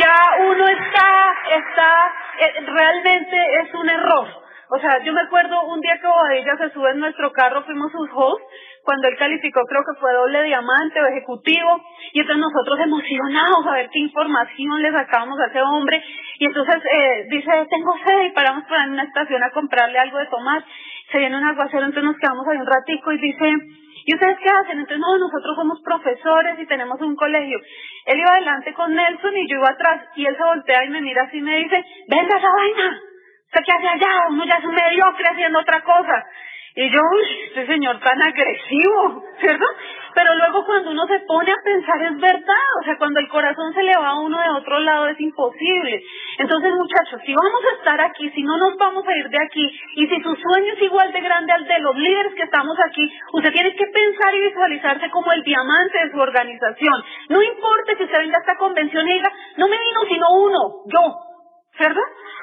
[0.00, 4.42] ya uno está, está, eh, realmente es un error.
[4.74, 7.92] O sea, yo me acuerdo un día que Bobadilla se sube en nuestro carro, fuimos
[7.92, 8.46] sus hosts,
[8.84, 11.80] cuando él calificó creo que fue doble diamante o ejecutivo,
[12.12, 16.02] y entonces nosotros emocionados a ver qué información le sacábamos a ese hombre,
[16.38, 20.18] y entonces eh, dice, tengo sed, y paramos por en una estación a comprarle algo
[20.18, 20.64] de tomar,
[21.10, 23.56] se viene un aguacero, entonces nos quedamos ahí un ratico y dice,
[24.04, 24.78] ¿Y ustedes qué hacen?
[24.80, 27.58] Entonces, no, nosotros somos profesores y tenemos un colegio.
[28.06, 31.00] Él iba adelante con Nelson y yo iba atrás y él se voltea y me
[31.00, 33.00] mira así y me dice, venga esa vaina,
[33.46, 34.26] ¿usted qué hace allá?
[34.30, 36.26] Uno ya es un mediocre haciendo otra cosa.
[36.74, 39.66] Y yo, uy, este señor tan agresivo, ¿cierto?
[40.14, 43.74] Pero luego cuando uno se pone a pensar es verdad, o sea, cuando el corazón
[43.74, 46.02] se le va a uno de otro lado es imposible.
[46.38, 49.80] Entonces, muchachos, si vamos a estar aquí, si no nos vamos a ir de aquí,
[49.96, 53.10] y si su sueño es igual de grande al de los líderes que estamos aquí,
[53.32, 57.02] usted tiene que pensar y visualizarse como el diamante de su organización.
[57.28, 60.58] No importa si usted venga a esta convención y diga, no me vino sino uno,
[60.86, 61.31] yo,
[61.78, 62.02] ¿verdad?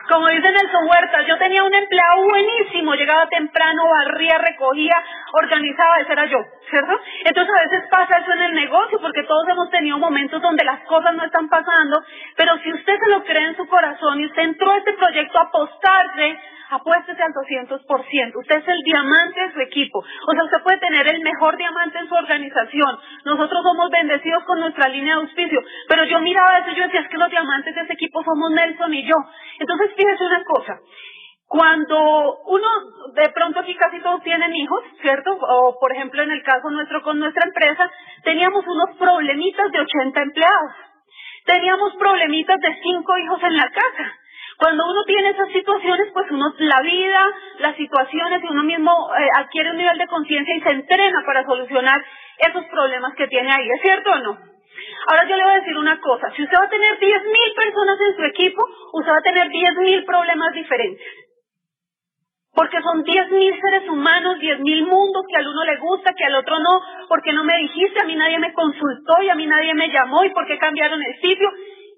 [0.09, 4.95] Como dice Nelson Huerta, yo tenía un empleado buenísimo, llegaba temprano, barría, recogía,
[5.33, 6.99] organizaba, ese era yo, ¿cierto?
[7.25, 10.79] Entonces a veces pasa eso en el negocio, porque todos hemos tenido momentos donde las
[10.85, 12.03] cosas no están pasando,
[12.35, 15.39] pero si usted se lo cree en su corazón y usted entró a este proyecto
[15.39, 16.39] a apostarse,
[16.69, 18.35] apuéstese al 200%.
[18.35, 19.99] Usted es el diamante de su equipo.
[19.99, 22.97] O sea, usted puede tener el mejor diamante en su organización.
[23.25, 25.59] Nosotros somos bendecidos con nuestra línea de auspicio.
[25.87, 28.51] Pero yo miraba eso y yo decía, es que los diamantes de ese equipo somos
[28.51, 29.15] Nelson y yo.
[29.60, 30.79] Entonces, fíjese una cosa.
[31.47, 32.67] Cuando uno,
[33.15, 35.32] de pronto aquí casi todos tienen hijos, ¿cierto?
[35.32, 37.89] O por ejemplo en el caso nuestro con nuestra empresa,
[38.23, 40.71] teníamos unos problemitas de 80 empleados.
[41.45, 44.13] Teníamos problemitas de 5 hijos en la casa.
[44.60, 47.27] Cuando uno tiene esas situaciones, pues uno, la vida,
[47.60, 51.45] las situaciones, y uno mismo eh, adquiere un nivel de conciencia y se entrena para
[51.45, 52.03] solucionar
[52.38, 53.67] esos problemas que tiene ahí.
[53.75, 54.58] ¿Es cierto o no?
[55.08, 56.32] Ahora yo le voy a decir una cosa.
[56.36, 60.05] Si usted va a tener 10.000 personas en su equipo, usted va a tener 10.000
[60.05, 61.08] problemas diferentes.
[62.53, 66.60] Porque son 10.000 seres humanos, 10.000 mundos que al uno le gusta, que al otro
[66.60, 69.89] no, porque no me dijiste, a mí nadie me consultó y a mí nadie me
[69.89, 71.49] llamó y por qué cambiaron el sitio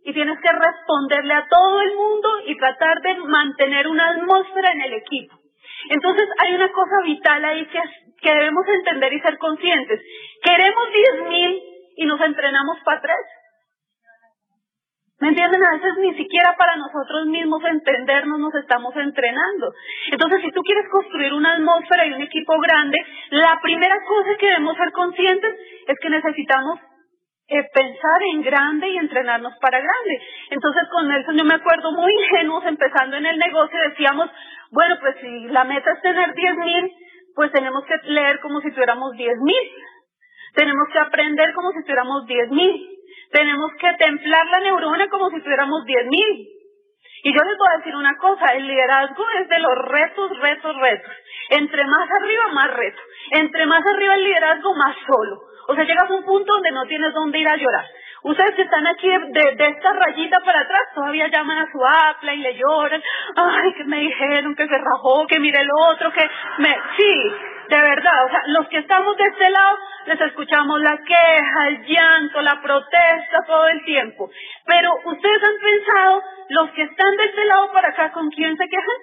[0.04, 4.82] y tienes que responderle a todo el mundo y tratar de mantener una atmósfera en
[4.82, 5.36] el equipo.
[5.90, 7.80] Entonces hay una cosa vital ahí que,
[8.22, 10.02] que debemos entender y ser conscientes.
[10.44, 10.84] Queremos
[11.24, 13.26] 10.000 y nos entrenamos para tres.
[15.20, 15.64] ¿Me entienden?
[15.64, 19.72] A veces ni siquiera para nosotros mismos entendernos nos estamos entrenando.
[20.12, 22.98] Entonces, si tú quieres construir una atmósfera y un equipo grande,
[23.30, 25.56] la primera cosa que debemos ser conscientes
[25.88, 26.80] es que necesitamos
[27.54, 30.22] eh, pensar en grande y entrenarnos para grande.
[30.52, 34.30] Entonces con Nelson yo me acuerdo muy ingenuos empezando en el negocio, decíamos,
[34.72, 36.92] bueno, pues si la meta es tener 10 mil,
[37.36, 39.72] pues tenemos que leer como si tuviéramos 10 mil.
[40.54, 42.90] Tenemos que aprender como si tuviéramos 10 mil.
[43.32, 46.48] Tenemos que templar la neurona como si tuviéramos 10 mil.
[47.24, 50.76] Y yo les voy a decir una cosa, el liderazgo es de los retos, retos,
[50.76, 51.12] retos.
[51.50, 53.02] Entre más arriba, más reto.
[53.32, 55.42] Entre más arriba el liderazgo, más solo.
[55.68, 57.86] O sea, llegas a un punto donde no tienes dónde ir a llorar.
[58.24, 62.38] Ustedes que están aquí de, esta rayita para atrás todavía llaman a su apla y
[62.38, 63.02] le lloran.
[63.36, 66.30] Ay, que me dijeron que se rajó, que mire el otro, que
[66.60, 66.70] me...
[66.98, 67.34] Sí,
[67.70, 68.26] de verdad.
[68.26, 72.62] O sea, los que estamos de este lado les escuchamos la queja, el llanto, la
[72.62, 74.30] protesta todo el tiempo.
[74.68, 78.68] Pero ustedes han pensado, los que están de este lado para acá, ¿con quién se
[78.68, 78.98] quejan?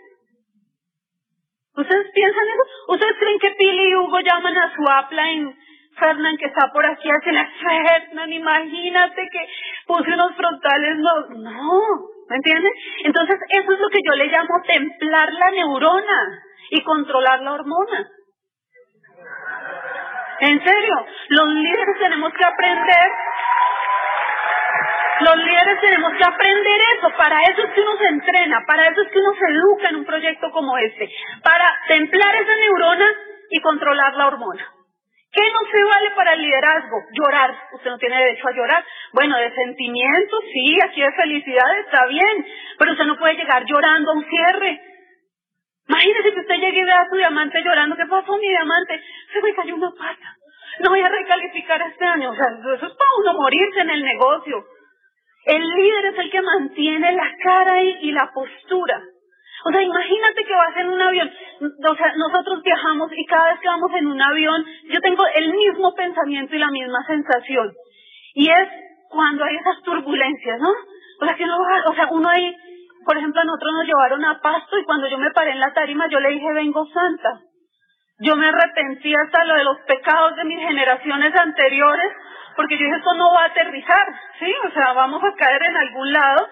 [1.74, 2.92] ¿Ustedes piensan eso?
[2.92, 5.56] ¿Ustedes creen que Pili y Hugo llaman a su apla en
[5.98, 9.48] Fernán que está por aquí, hace la Fernán, imagínate que
[9.86, 11.82] puse unos frontales, no, no,
[12.28, 12.72] ¿me entiendes?
[13.04, 18.08] Entonces eso es lo que yo le llamo templar la neurona y controlar la hormona.
[20.40, 23.12] En serio, los líderes tenemos que aprender
[25.20, 29.02] los líderes tenemos que aprender eso, para eso es que uno se entrena, para eso
[29.02, 31.10] es que uno se educa en un proyecto como este,
[31.42, 33.06] para templar esa neurona
[33.50, 34.77] y controlar la hormona.
[35.38, 36.96] ¿Qué no se vale para el liderazgo?
[37.12, 37.54] Llorar.
[37.72, 38.84] Usted no tiene derecho a llorar.
[39.12, 42.44] Bueno, de sentimientos, sí, aquí de felicidad está bien,
[42.76, 44.80] pero usted no puede llegar llorando a un cierre.
[45.88, 47.94] Imagínese que usted llegue y vea a su diamante llorando.
[47.94, 49.00] ¿Qué pasó, mi diamante?
[49.32, 50.36] Se me cayó una pata.
[50.80, 52.30] No voy a recalificar este año.
[52.30, 54.64] O sea, eso es para uno morirse en el negocio.
[55.44, 59.00] El líder es el que mantiene la cara y la postura.
[59.64, 61.32] O sea, imagínate que vas en un avión.
[61.60, 65.52] O sea, nosotros viajamos y cada vez que vamos en un avión, yo tengo el
[65.52, 67.72] mismo pensamiento y la misma sensación.
[68.34, 68.68] Y es
[69.10, 70.70] cuando hay esas turbulencias, ¿no?
[71.20, 72.54] O sea, que no o sea, uno ahí,
[73.04, 75.72] por ejemplo, a nosotros nos llevaron a Pasto y cuando yo me paré en la
[75.72, 77.40] tarima, yo le dije, vengo santa.
[78.20, 82.12] Yo me arrepentí hasta lo de los pecados de mis generaciones anteriores,
[82.56, 84.06] porque yo dije, esto no va a aterrizar,
[84.38, 84.52] ¿sí?
[84.68, 86.48] O sea, vamos a caer en algún lado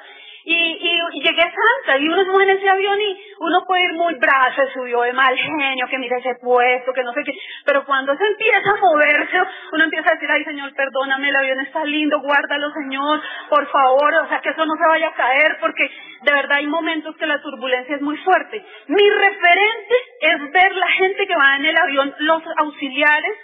[0.49, 0.79] y,
[1.13, 4.55] y, llegué santa y uno se en ese avión y uno puede ir muy bravo,
[4.55, 7.33] se subió de mal genio, que mira ese puesto, que no sé qué,
[7.65, 11.61] pero cuando se empieza a moverse, uno empieza a decir, ay Señor, perdóname, el avión
[11.61, 15.57] está lindo, guárdalo Señor, por favor, o sea, que eso no se vaya a caer,
[15.61, 15.91] porque
[16.23, 18.65] de verdad hay momentos que la turbulencia es muy fuerte.
[18.87, 23.37] Mi referente es ver la gente que va en el avión, los auxiliares,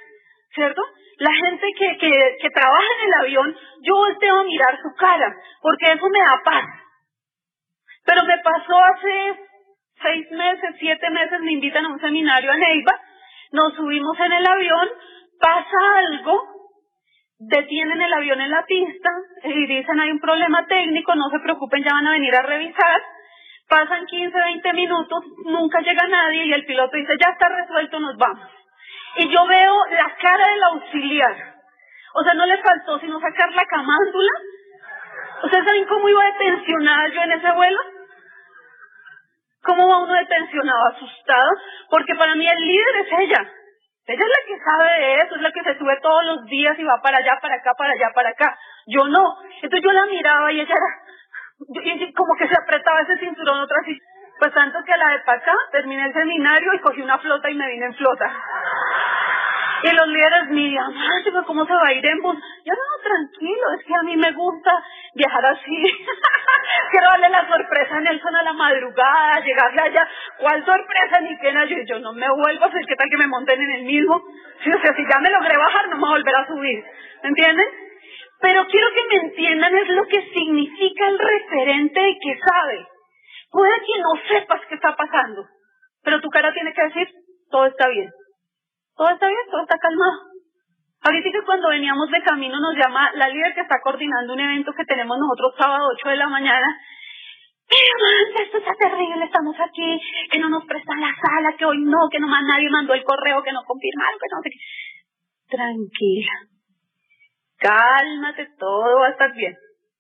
[0.54, 0.82] ¿cierto?
[1.18, 5.34] La gente que, que, que trabaja en el avión, yo volteo a mirar su cara,
[5.60, 6.81] porque eso me da paz.
[8.04, 9.40] Pero me pasó hace
[10.02, 13.00] seis meses, siete meses, me invitan a un seminario a Neiva,
[13.52, 14.88] nos subimos en el avión,
[15.38, 16.52] pasa algo
[17.48, 19.10] detienen el avión en la pista
[19.44, 23.02] y dicen hay un problema técnico, no se preocupen, ya van a venir a revisar.
[23.68, 28.16] Pasan 15, 20 minutos, nunca llega nadie y el piloto dice ya está resuelto, nos
[28.16, 28.48] vamos.
[29.16, 31.54] Y yo veo la cara del auxiliar.
[32.14, 34.30] O sea, no le faltó sino sacar la camándula.
[35.44, 37.80] ¿Ustedes saben cómo iba detencionada yo en ese vuelo?
[39.62, 41.50] ¿Cómo va uno detencionado, asustado?
[41.90, 43.50] Porque para mí el líder es ella.
[44.04, 46.76] Ella es la que sabe de eso, es la que se sube todos los días
[46.78, 48.58] y va para allá, para acá, para allá, para acá.
[48.86, 49.36] Yo no.
[49.62, 53.76] Entonces yo la miraba y ella era, y como que se apretaba ese cinturón otra
[53.80, 53.96] así.
[54.40, 57.48] Pues tanto que a la de para acá terminé el seminario y cogí una flota
[57.48, 58.32] y me vine en flota.
[59.84, 62.36] Y los líderes miran, ay, ¿cómo se va a ir en bus?
[62.64, 64.70] Yo no, tranquilo, es que a mí me gusta
[65.12, 65.82] viajar así.
[66.92, 70.08] Quiero darle la sorpresa a Nelson a la madrugada, llegarle allá.
[70.38, 73.26] ¿Cuál sorpresa, ni qué Yo, yo no me vuelvo a hacer, ¿qué tal que me
[73.26, 74.22] monten en el mismo?
[74.62, 76.84] Sí, o sea, si ya me logré bajar, no me voy a volver a subir.
[77.24, 77.66] ¿Me entienden?
[78.40, 82.86] Pero quiero que me entiendan es lo que significa el referente de que sabe.
[83.50, 85.44] Puede que no sepas qué está pasando,
[86.04, 87.08] pero tu cara tiene que decir,
[87.50, 88.08] todo está bien
[89.02, 90.30] todo está bien, todo está calmado.
[91.02, 94.70] Ahorita que cuando veníamos de camino nos llama la líder que está coordinando un evento
[94.72, 96.68] que tenemos nosotros sábado 8 de la mañana.
[97.66, 99.98] Mira, esto está terrible, estamos aquí,
[100.30, 103.42] que no nos prestan la sala, que hoy no, que nomás nadie mandó el correo,
[103.42, 104.58] que no confirmaron, que no sé qué.
[105.50, 106.32] Tranquila.
[107.58, 109.56] Cálmate, todo va a estar bien.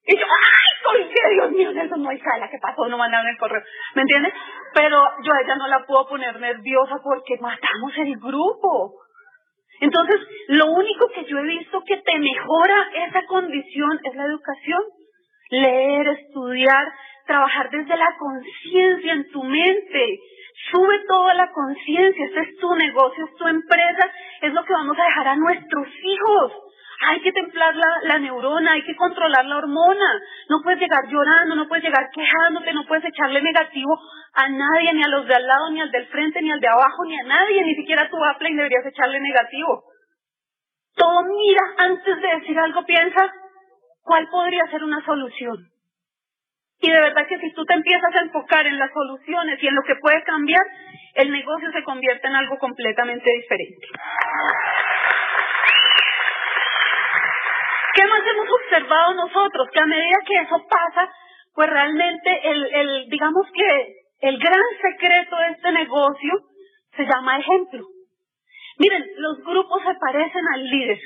[0.06, 1.34] Y yo, ¡ay, qué!
[1.34, 2.86] Dios mío, Nelson, no hay sala, ¿qué pasó?
[2.88, 3.62] No mandaron el correo.
[3.94, 4.32] ¿Me entiendes?
[4.74, 8.94] Pero yo a ella no la puedo poner nerviosa porque matamos el grupo.
[9.80, 10.16] Entonces,
[10.48, 14.80] lo único que yo he visto que te mejora esa condición es la educación.
[15.50, 16.86] Leer, estudiar,
[17.26, 20.18] trabajar desde la conciencia en tu mente.
[20.70, 22.24] Sube toda la conciencia.
[22.26, 24.12] Este es tu negocio, es tu empresa.
[24.40, 26.52] Es lo que vamos a dejar a nuestros hijos
[27.04, 30.20] hay que templar la, la, neurona, hay que controlar la hormona.
[30.48, 33.98] No puedes llegar llorando, no puedes llegar quejándote, no puedes echarle negativo
[34.34, 36.68] a nadie, ni a los de al lado, ni al del frente, ni al de
[36.68, 39.84] abajo, ni a nadie, ni siquiera a tu y deberías echarle negativo.
[40.94, 43.32] Todo mira, antes de decir algo piensa,
[44.02, 45.56] ¿cuál podría ser una solución?
[46.80, 49.74] Y de verdad que si tú te empiezas a enfocar en las soluciones y en
[49.74, 50.62] lo que puede cambiar,
[51.14, 53.86] el negocio se convierte en algo completamente diferente.
[58.22, 59.68] ¿Qué más hemos observado nosotros?
[59.72, 61.12] Que a medida que eso pasa,
[61.54, 66.32] pues realmente el, el, digamos que el gran secreto de este negocio
[66.96, 67.84] se llama ejemplo.
[68.78, 70.98] Miren, los grupos se parecen al líder.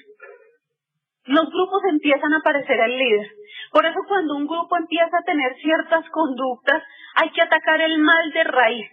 [1.24, 3.28] Los grupos empiezan a parecer al líder.
[3.72, 6.82] Por eso cuando un grupo empieza a tener ciertas conductas,
[7.14, 8.90] hay que atacar el mal de raíz.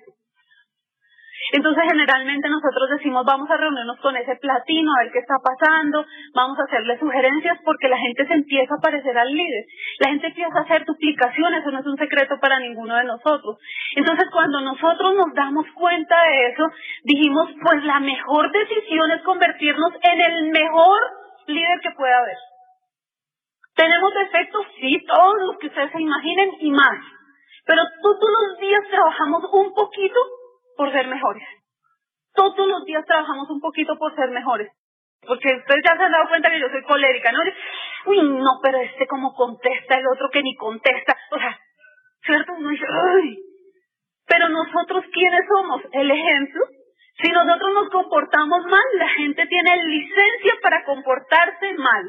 [1.52, 6.06] Entonces, generalmente nosotros decimos, vamos a reunirnos con ese platino, a ver qué está pasando,
[6.34, 9.66] vamos a hacerle sugerencias porque la gente se empieza a parecer al líder.
[10.00, 13.58] La gente empieza a hacer duplicaciones, eso no es un secreto para ninguno de nosotros.
[13.96, 16.64] Entonces, cuando nosotros nos damos cuenta de eso,
[17.04, 21.00] dijimos, pues la mejor decisión es convertirnos en el mejor
[21.48, 22.38] líder que pueda haber.
[23.76, 24.66] ¿Tenemos defectos?
[24.80, 27.00] Sí, todos los que ustedes se imaginen y más.
[27.66, 30.20] Pero todos los días trabajamos un poquito
[30.76, 31.48] por ser mejores.
[32.34, 34.72] Todos los días trabajamos un poquito por ser mejores.
[35.26, 37.40] Porque ustedes ya se han dado cuenta que yo soy colérica, ¿no?
[38.06, 41.16] Uy, no, pero este como contesta, el otro que ni contesta.
[41.32, 41.58] O sea,
[42.26, 42.54] ¿cierto?
[42.54, 43.38] Uno dice, ¡ay!
[44.28, 45.82] Pero nosotros, ¿quiénes somos?
[45.92, 46.66] El ejemplo.
[47.22, 52.04] Si nosotros nos comportamos mal, la gente tiene licencia para comportarse mal.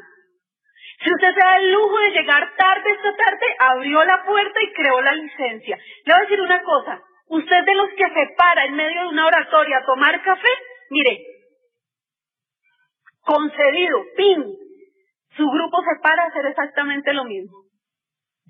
[1.02, 4.72] Si usted se da el lujo de llegar tarde esta tarde, abrió la puerta y
[4.72, 5.76] creó la licencia.
[6.04, 9.08] Le voy a decir una cosa, Usted de los que se para en medio de
[9.08, 10.48] una oratoria a tomar café,
[10.90, 11.18] mire,
[13.20, 14.44] concedido, pin,
[15.36, 17.64] su grupo se para a hacer exactamente lo mismo.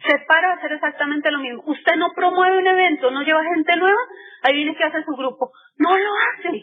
[0.06, 1.62] Se para a hacer exactamente lo mismo.
[1.66, 4.00] Usted no promueve un evento, no lleva gente nueva,
[4.42, 5.52] ahí viene que hace su grupo.
[5.78, 6.62] No lo hace,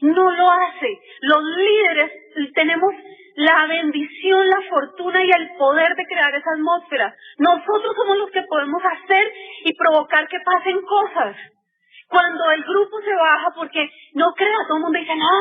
[0.00, 0.98] no lo hace.
[1.20, 2.10] Los líderes
[2.54, 2.94] tenemos
[3.36, 7.14] la bendición, la fortuna y el poder de crear esa atmósfera.
[7.38, 9.32] Nosotros somos los que podemos hacer
[9.64, 11.36] y provocar que pasen cosas.
[12.08, 15.40] Cuando el grupo se baja, porque no crea, todo el mundo dice, no,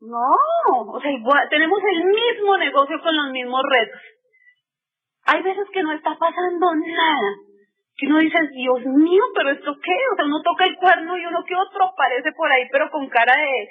[0.00, 4.00] no, o sea, igual, tenemos el mismo negocio con los mismos retos.
[5.26, 7.30] Hay veces que no está pasando nada,
[7.96, 11.26] que uno dice, Dios mío, pero esto qué, o sea, uno toca el cuerno y
[11.26, 13.68] uno que otro aparece por ahí, pero con cara de,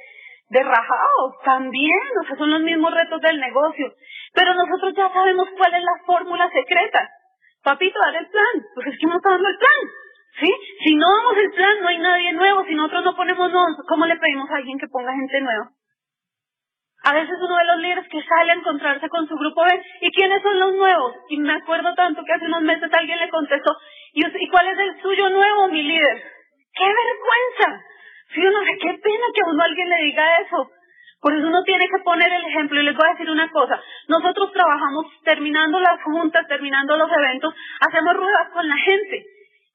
[0.49, 3.93] de rajados, también, o sea, son los mismos retos del negocio.
[4.33, 7.09] Pero nosotros ya sabemos cuál es la fórmula secreta.
[7.63, 9.81] Papito, dar el plan, pues es que no está dando el plan.
[10.39, 10.53] ¿Sí?
[10.85, 12.63] Si no damos el plan, no hay nadie nuevo.
[12.65, 15.71] Si nosotros no ponemos, no, ¿cómo le pedimos a alguien que ponga gente nueva?
[17.03, 20.11] A veces uno de los líderes que sale a encontrarse con su grupo ve, ¿y
[20.11, 21.15] quiénes son los nuevos?
[21.29, 23.75] Y me acuerdo tanto que hace unos meses alguien le contestó,
[24.13, 26.23] ¿y, ¿y cuál es el suyo nuevo, mi líder?
[26.73, 27.83] ¡Qué vergüenza!
[28.33, 30.69] Sí, uno sé, qué pena que a uno alguien le diga eso.
[31.21, 33.81] Por eso uno tiene que poner el ejemplo y les voy a decir una cosa.
[34.07, 39.25] Nosotros trabajamos terminando las juntas, terminando los eventos, hacemos ruedas con la gente.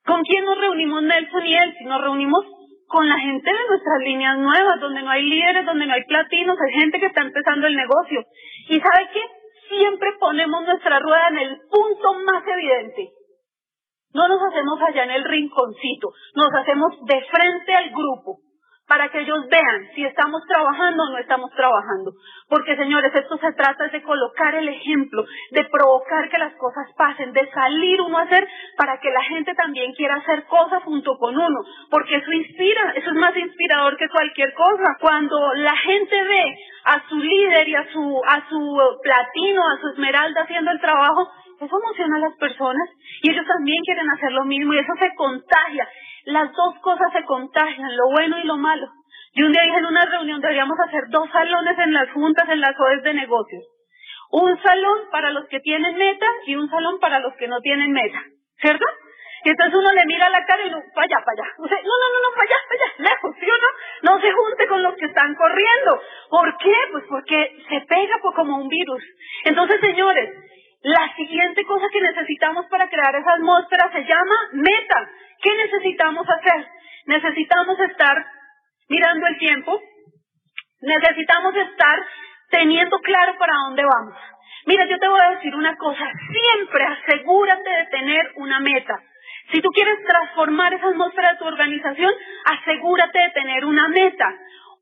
[0.05, 1.75] ¿Con quién nos reunimos Nelson y él?
[1.79, 2.45] Si nos reunimos
[2.87, 6.59] con la gente de nuestras líneas nuevas, donde no hay líderes, donde no hay platinos,
[6.61, 8.25] hay gente que está empezando el negocio.
[8.69, 9.23] ¿Y sabe qué?
[9.69, 13.11] Siempre ponemos nuestra rueda en el punto más evidente.
[14.15, 18.39] No nos hacemos allá en el rinconcito, nos hacemos de frente al grupo
[18.93, 22.13] para que ellos vean si estamos trabajando o no estamos trabajando.
[22.47, 27.33] Porque señores, esto se trata de colocar el ejemplo, de provocar que las cosas pasen,
[27.33, 28.47] de salir uno a hacer
[28.77, 31.61] para que la gente también quiera hacer cosas junto con uno.
[31.91, 34.97] Porque eso inspira, eso es más inspirador que cualquier cosa.
[35.01, 39.89] Cuando la gente ve a su líder y a su, a su platino, a su
[39.89, 42.89] esmeralda haciendo el trabajo, eso emociona a las personas
[43.23, 45.89] y ellos también quieren hacer lo mismo y eso se contagia.
[46.25, 48.89] Las dos cosas se contagian, lo bueno y lo malo.
[49.35, 52.61] Y un día dije en una reunión, deberíamos hacer dos salones en las juntas, en
[52.61, 53.63] las OES de negocios.
[54.33, 57.93] Un salón para los que tienen meta y un salón para los que no tienen
[57.93, 58.19] meta.
[58.61, 58.85] ¿Cierto?
[59.45, 61.55] Y entonces uno le mira la cara y uno, para allá, para allá.
[61.59, 64.15] no, no, no, no, para allá, para allá, lejos, ¿sí o no?
[64.15, 66.01] No se junte con los que están corriendo.
[66.31, 66.75] ¿Por qué?
[66.91, 69.03] Pues porque se pega como un virus.
[69.45, 70.31] Entonces, señores,
[70.83, 75.11] la siguiente cosa que necesitamos para crear esa atmósfera se llama meta.
[75.41, 76.67] ¿Qué necesitamos hacer?
[77.07, 78.27] Necesitamos estar
[78.89, 79.81] mirando el tiempo,
[80.81, 81.99] necesitamos estar
[82.51, 84.15] teniendo claro para dónde vamos.
[84.67, 89.01] Mira, yo te voy a decir una cosa, siempre asegúrate de tener una meta.
[89.53, 92.13] Si tú quieres transformar esa atmósfera de tu organización,
[92.45, 94.29] asegúrate de tener una meta.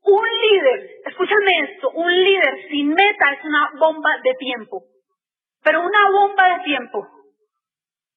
[0.03, 4.83] Un líder, escúchame esto, un líder sin meta es una bomba de tiempo,
[5.63, 7.07] pero una bomba de tiempo.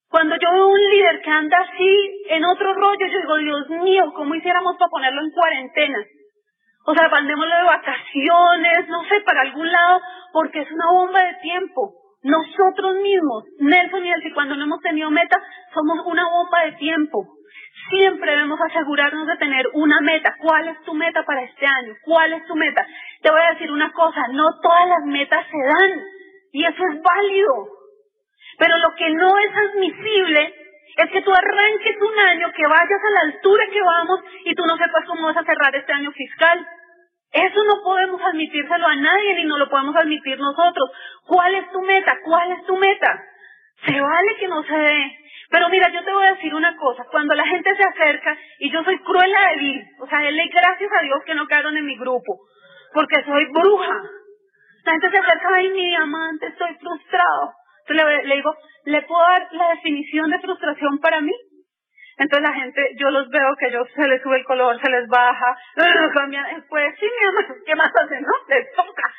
[0.09, 4.13] Cuando yo veo un líder que anda así en otro rollo, yo digo, Dios mío,
[4.15, 5.99] ¿cómo hiciéramos para ponerlo en cuarentena?
[6.85, 9.99] O sea, mandémoslo de vacaciones, no sé, para algún lado,
[10.31, 11.95] porque es una bomba de tiempo.
[12.21, 15.37] Nosotros mismos, Nelson y Elsie, cuando no hemos tenido meta,
[15.73, 17.27] somos una bomba de tiempo.
[17.89, 20.35] Siempre debemos asegurarnos de tener una meta.
[20.39, 21.93] ¿Cuál es tu meta para este año?
[22.03, 22.85] ¿Cuál es tu meta?
[23.21, 26.01] Te voy a decir una cosa, no todas las metas se dan.
[26.55, 27.67] Y eso es válido.
[28.57, 30.55] Pero lo que no es admisible
[30.95, 34.63] es que tú arranques un año, que vayas a la altura que vamos y tú
[34.65, 36.65] no sepas cómo vas a cerrar este año fiscal.
[37.33, 40.91] Eso no podemos admitírselo a nadie ni no lo podemos admitir nosotros.
[41.27, 42.17] ¿Cuál es tu meta?
[42.23, 43.21] ¿Cuál es tu meta?
[43.85, 45.11] Se vale que no se dé.
[45.49, 47.03] Pero mira, yo te voy a decir una cosa.
[47.11, 50.89] Cuando la gente se acerca, y yo soy cruela de vivir, o sea, él gracias
[50.97, 52.39] a Dios que no quedaron en mi grupo,
[52.93, 53.99] porque soy bruja.
[54.85, 57.53] La gente se acerca, ay, mi diamante, estoy frustrado.
[57.87, 58.55] Entonces le, digo,
[58.85, 61.33] ¿le puedo dar la definición de frustración para mí?
[62.17, 65.07] Entonces la gente, yo los veo que ellos se les sube el color, se les
[65.07, 65.57] baja,
[66.69, 68.21] pues sí, mi amor, ¿qué más hacen?
[68.21, 69.13] No, les toca.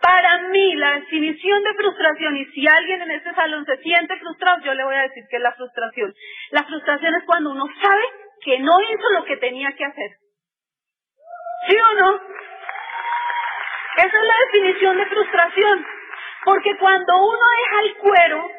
[0.00, 4.60] Para mí, la definición de frustración, y si alguien en este salón se siente frustrado,
[4.62, 6.14] yo le voy a decir que es la frustración.
[6.50, 8.02] La frustración es cuando uno sabe
[8.42, 10.10] que no hizo lo que tenía que hacer.
[11.68, 12.20] ¿Sí o no?
[13.96, 15.86] Esa es la definición de frustración.
[16.44, 18.50] Porque cuando uno deja el cuero,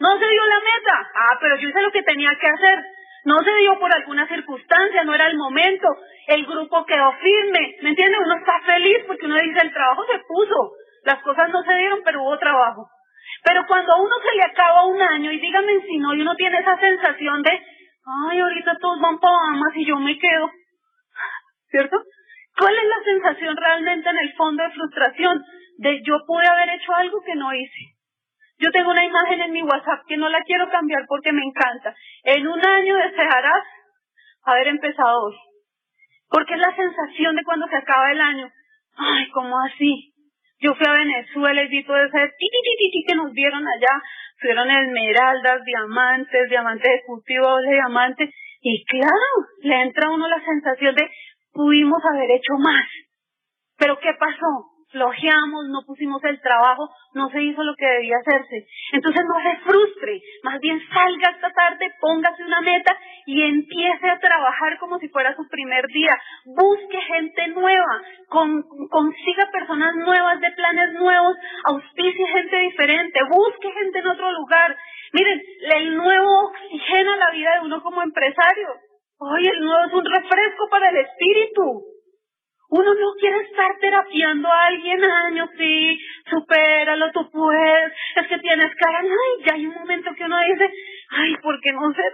[0.00, 1.10] no se dio la meta.
[1.14, 2.84] Ah, pero yo hice lo que tenía que hacer.
[3.24, 5.88] No se dio por alguna circunstancia, no era el momento.
[6.26, 7.76] El grupo quedó firme.
[7.82, 8.18] ¿Me entiende?
[8.18, 10.72] Uno está feliz porque uno dice, el trabajo se puso.
[11.04, 12.88] Las cosas no se dieron, pero hubo trabajo.
[13.44, 16.34] Pero cuando a uno se le acaba un año, y dígame si no, y uno
[16.34, 20.50] tiene esa sensación de, ay, ahorita todos van para Bahamas y yo me quedo.
[21.70, 21.96] ¿Cierto?
[22.58, 25.44] ¿Cuál es la sensación realmente en el fondo de frustración?
[25.76, 27.94] de yo pude haber hecho algo que no hice.
[28.58, 31.94] Yo tengo una imagen en mi WhatsApp que no la quiero cambiar porque me encanta.
[32.22, 33.64] En un año desearás
[34.44, 35.36] haber empezado hoy.
[36.28, 38.48] Porque es la sensación de cuando se acaba el año.
[38.96, 40.14] Ay, ¿cómo así?
[40.60, 44.00] Yo fui a Venezuela y vi todo ese ti, que nos vieron allá.
[44.40, 48.30] Fueron esmeraldas, diamantes, diamantes ejecutivos de diamantes.
[48.60, 51.10] Y claro, le entra a uno la sensación de
[51.54, 52.84] pudimos haber hecho más.
[53.78, 54.74] Pero ¿qué pasó?
[54.94, 58.66] flojeamos, no pusimos el trabajo, no se hizo lo que debía hacerse.
[58.92, 62.96] Entonces no se frustre, más bien salga esta tarde, póngase una meta
[63.26, 66.16] y empiece a trabajar como si fuera su primer día.
[66.46, 74.06] Busque gente nueva, consiga personas nuevas de planes nuevos, auspicie gente diferente, busque gente en
[74.06, 74.76] otro lugar.
[75.12, 75.42] Miren,
[75.76, 78.68] el nuevo oxigena la vida de uno como empresario.
[79.18, 81.82] Oye, el nuevo es un refresco para el espíritu.
[82.70, 85.98] Uno no quiere estar terapiando a alguien años, sí,
[86.28, 90.72] supéralo, tú puedes, es que tienes cara, ay, ya hay un momento que uno dice,
[91.10, 92.12] ay, ¿por qué no ser?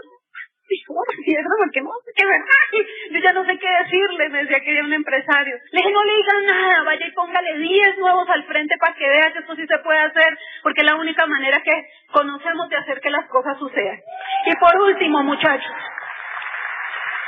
[0.86, 2.86] Porque no sé qué verdad.
[3.10, 5.56] Yo ya no sé qué decirle, me decía que era un empresario.
[5.72, 9.08] Le dije, no le digan nada, vaya y póngale 10 nuevos al frente para que
[9.08, 11.72] vea que esto sí se puede hacer, porque es la única manera que
[12.12, 13.98] conocemos de hacer que las cosas sucedan.
[14.46, 15.72] Y por último, muchachos,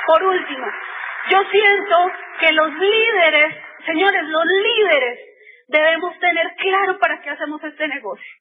[0.07, 0.67] por último,
[1.29, 5.19] yo siento que los líderes, señores, los líderes
[5.67, 8.31] debemos tener claro para qué hacemos este negocio.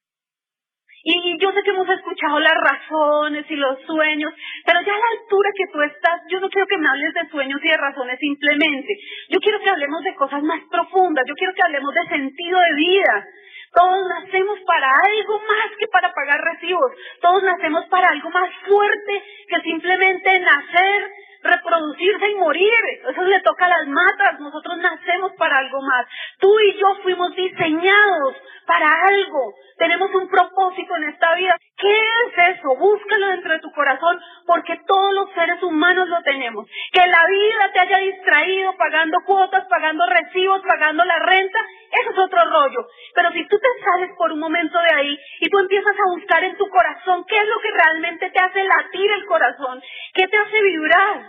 [1.04, 4.32] Y yo sé que hemos escuchado las razones y los sueños,
[4.64, 7.28] pero ya a la altura que tú estás, yo no quiero que me hables de
[7.28, 8.94] sueños y de razones simplemente.
[9.28, 12.74] Yo quiero que hablemos de cosas más profundas, yo quiero que hablemos de sentido de
[12.74, 13.26] vida.
[13.74, 16.92] Todos nacemos para algo más que para pagar recibos.
[17.20, 21.10] Todos nacemos para algo más fuerte que simplemente nacer,
[21.42, 22.72] reproducirse y morir.
[23.08, 24.40] Eso le toca a las matas.
[24.40, 26.06] Nosotros nacemos para algo más.
[26.38, 28.34] Tú y yo fuimos diseñados
[28.66, 29.54] para algo.
[29.82, 31.56] Tenemos un propósito en esta vida.
[31.76, 32.76] ¿Qué es eso?
[32.76, 34.16] Búscalo dentro de tu corazón
[34.46, 36.68] porque todos los seres humanos lo tenemos.
[36.92, 41.58] Que la vida te haya distraído pagando cuotas, pagando recibos, pagando la renta,
[42.00, 42.86] eso es otro rollo.
[43.12, 46.44] Pero si tú te sales por un momento de ahí y tú empiezas a buscar
[46.44, 49.82] en tu corazón qué es lo que realmente te hace latir el corazón,
[50.14, 51.24] qué te hace vibrar,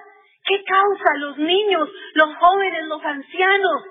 [0.46, 3.82] qué causa los niños, los jóvenes, los ancianos,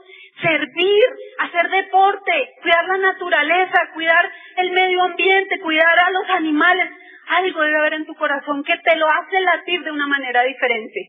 [0.43, 1.05] servir,
[1.38, 6.90] hacer deporte, cuidar la naturaleza, cuidar el medio ambiente, cuidar a los animales.
[7.28, 11.09] Algo debe haber en tu corazón que te lo hace latir de una manera diferente.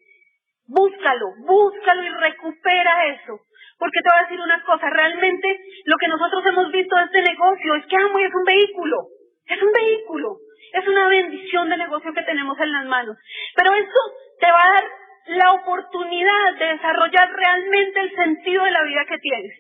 [0.68, 3.40] Búscalo, búscalo y recupera eso.
[3.78, 7.22] Porque te voy a decir una cosa, realmente lo que nosotros hemos visto de este
[7.22, 8.98] negocio es que Amway es un vehículo,
[9.48, 10.38] es un vehículo,
[10.74, 13.18] es una bendición de negocio que tenemos en las manos.
[13.56, 14.00] Pero eso
[14.40, 14.84] te va a dar
[15.28, 19.54] la oportunidad de desarrollar realmente el sentido de la vida que tienes.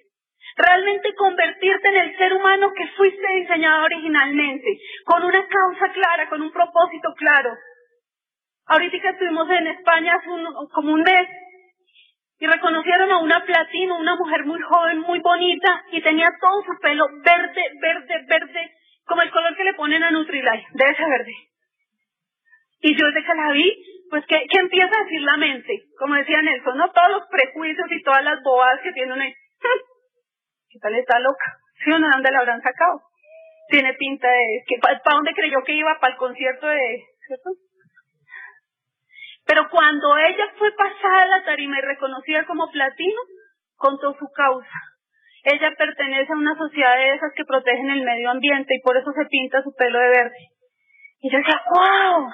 [0.55, 4.68] Realmente convertirte en el ser humano que fuiste diseñado originalmente,
[5.05, 7.55] con una causa clara, con un propósito claro.
[8.68, 10.28] Ahorita que estuvimos en España hace
[10.74, 11.28] como un mes
[12.39, 16.80] y reconocieron a una platino, una mujer muy joven, muy bonita y tenía todo su
[16.82, 18.72] pelo verde, verde, verde,
[19.05, 21.34] como el color que le ponen a Nutrilite, de ese verde.
[22.82, 25.74] Y yo desde que la vi, pues ¿qué, empieza a decir la mente?
[25.97, 26.91] Como decía Nelson, ¿no?
[26.91, 29.26] Todos los prejuicios y todas las bobadas que tiene una...
[29.26, 31.57] ¿Qué tal está loca?
[31.84, 32.11] ¿Sí o no?
[32.11, 33.01] ¿Dónde la habrán sacado?
[33.70, 34.64] Tiene pinta de...
[34.80, 35.97] ¿Para dónde creyó que iba?
[35.99, 37.01] ¿Para el concierto de...?
[37.26, 37.49] ¿Cierto?
[39.47, 43.20] Pero cuando ella fue pasada a la tarima y reconocida como platino,
[43.78, 44.80] contó su causa.
[45.43, 49.11] Ella pertenece a una sociedad de esas que protegen el medio ambiente y por eso
[49.11, 50.49] se pinta su pelo de verde.
[51.20, 52.30] Y yo decía, wow,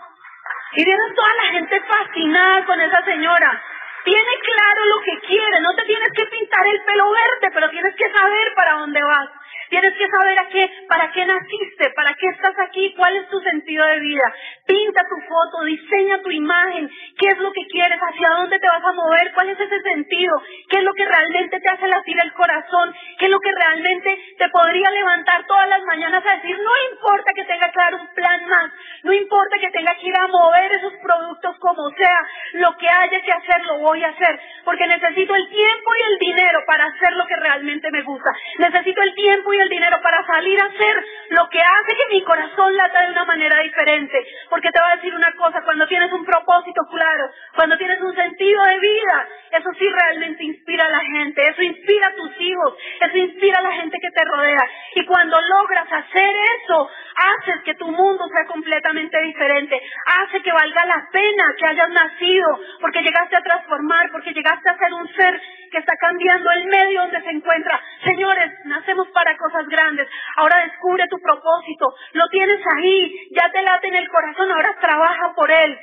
[0.73, 3.61] y vieron toda la gente fascinada con esa señora.
[4.03, 7.95] Tiene claro lo que quiere, no te tienes que pintar el pelo verde, pero tienes
[7.95, 9.29] que saber para dónde vas.
[9.69, 13.39] Tienes que saber a qué, para qué naciste, para qué estás aquí, cuál es tu
[13.39, 14.33] sentido de vida.
[14.65, 18.83] Pinta tu foto, diseña tu imagen, qué es lo que quieres, hacia dónde te vas
[18.83, 22.33] a mover, cuál es ese sentido, qué es lo que realmente te hace latir el
[22.33, 26.71] corazón, qué es lo que realmente te podría levantar todas las mañanas a decir, no
[26.91, 28.71] importa que tenga claro un plan más,
[29.03, 33.21] no importa que tenga que ir a mover esos productos como sea, lo que haya
[33.21, 37.13] que hacer lo voy a hacer, porque necesito el tiempo y el dinero para hacer
[37.13, 38.31] lo que realmente me gusta.
[38.57, 42.23] Necesito el tiempo y el dinero para salir a hacer lo que hace que mi
[42.23, 44.17] corazón lata de una manera diferente.
[44.49, 48.15] Porque te voy a decir una cosa, cuando tienes un propósito claro, cuando tienes un
[48.15, 52.73] sentido de vida, eso sí realmente inspira a la gente, eso inspira a tus hijos,
[53.01, 54.69] eso inspira a la gente que te rodea.
[54.95, 60.85] Y cuando logras hacer eso, haces que tu mundo sea completamente diferente, hace que valga
[60.85, 65.41] la pena que hayas nacido, porque llegaste a transformar, porque llegaste a ser un ser
[65.71, 67.79] que está cambiando el medio donde se encuentra.
[68.03, 69.37] Señores, nacemos para
[69.67, 70.07] grandes.
[70.37, 71.93] Ahora descubre tu propósito.
[72.13, 73.29] Lo tienes ahí.
[73.31, 74.51] Ya te late en el corazón.
[74.51, 75.77] Ahora trabaja por él.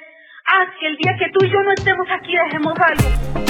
[0.47, 3.47] Haz que el día que tú y yo no estemos aquí dejemos algo.